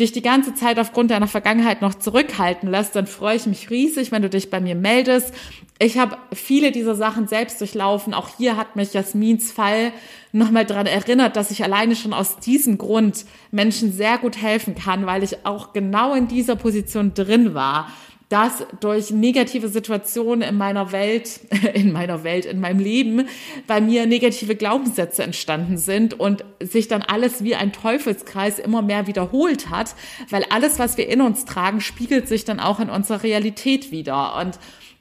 dich 0.00 0.12
die 0.12 0.22
ganze 0.22 0.54
Zeit 0.54 0.78
aufgrund 0.78 1.10
deiner 1.10 1.28
Vergangenheit 1.28 1.82
noch 1.82 1.94
zurückhalten 1.94 2.68
lässt, 2.68 2.96
dann 2.96 3.06
freue 3.06 3.36
ich 3.36 3.46
mich 3.46 3.70
riesig, 3.70 4.10
wenn 4.10 4.22
du 4.22 4.28
dich 4.28 4.50
bei 4.50 4.60
mir 4.60 4.74
meldest. 4.74 5.32
Ich 5.78 5.98
habe 5.98 6.18
viele 6.32 6.72
dieser 6.72 6.94
Sachen 6.94 7.28
selbst 7.28 7.60
durchlaufen. 7.60 8.12
Auch 8.12 8.28
hier 8.36 8.56
hat 8.56 8.76
mich 8.76 8.92
Jasmins 8.92 9.52
Fall 9.52 9.92
nochmal 10.32 10.64
daran 10.64 10.86
erinnert, 10.86 11.36
dass 11.36 11.50
ich 11.50 11.62
alleine 11.62 11.96
schon 11.96 12.12
aus 12.12 12.38
diesem 12.38 12.78
Grund 12.78 13.24
Menschen 13.50 13.92
sehr 13.92 14.18
gut 14.18 14.36
helfen 14.36 14.74
kann, 14.74 15.06
weil 15.06 15.22
ich 15.22 15.46
auch 15.46 15.72
genau 15.72 16.14
in 16.14 16.28
dieser 16.28 16.56
Position 16.56 17.14
drin 17.14 17.54
war 17.54 17.88
dass 18.30 18.64
durch 18.78 19.10
negative 19.10 19.68
Situationen 19.68 20.48
in 20.48 20.56
meiner 20.56 20.92
Welt, 20.92 21.40
in 21.74 21.92
meiner 21.92 22.24
Welt, 22.24 22.46
in 22.46 22.60
meinem 22.60 22.78
Leben 22.78 23.28
bei 23.66 23.80
mir 23.80 24.06
negative 24.06 24.54
Glaubenssätze 24.54 25.24
entstanden 25.24 25.76
sind 25.76 26.18
und 26.18 26.44
sich 26.60 26.86
dann 26.86 27.02
alles 27.02 27.42
wie 27.42 27.56
ein 27.56 27.72
Teufelskreis 27.72 28.60
immer 28.60 28.82
mehr 28.82 29.08
wiederholt 29.08 29.68
hat, 29.68 29.96
weil 30.30 30.44
alles, 30.48 30.78
was 30.78 30.96
wir 30.96 31.08
in 31.08 31.20
uns 31.20 31.44
tragen, 31.44 31.80
spiegelt 31.80 32.28
sich 32.28 32.44
dann 32.44 32.60
auch 32.60 32.78
in 32.78 32.88
unserer 32.88 33.24
Realität 33.24 33.90
wieder. 33.90 34.36
Und 34.36 34.60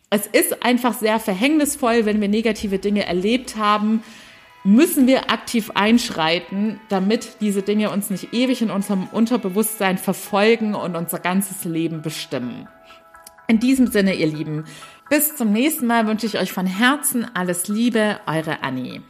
es 0.10 0.26
ist 0.26 0.63
einfach 0.63 0.94
sehr 0.94 1.20
verhängnisvoll, 1.20 2.06
wenn 2.06 2.22
wir 2.22 2.30
negative 2.30 2.80
Dinge 2.80 3.06
erlebt 3.06 3.58
haben, 3.58 4.02
müssen 4.63 5.06
wir 5.06 5.30
aktiv 5.30 5.70
einschreiten, 5.76 6.82
damit 6.89 7.38
diese 7.42 7.62
Dinge 7.62 7.92
uns 7.92 8.10
nicht 8.10 8.34
ewig 8.34 8.63
in 8.63 8.72
unserem 8.72 9.08
Unterbewusstsein 9.12 10.00
verfolgen 10.00 10.74
und 10.74 10.96
unser 10.96 11.20
ganzes 11.20 11.63
Leben 11.63 12.02
bestimmen. 12.02 12.68
In 13.50 13.60
diesem 13.60 13.88
Sinne, 13.88 14.14
ihr 14.14 14.28
Lieben, 14.28 14.66
bis 15.10 15.36
zum 15.36 15.52
nächsten 15.52 15.88
Mal 15.88 16.06
wünsche 16.06 16.28
ich 16.28 16.38
euch 16.38 16.52
von 16.52 16.68
Herzen 16.68 17.26
alles 17.34 17.68
Liebe, 17.68 18.20
eure 18.28 18.62
Annie. 18.62 19.02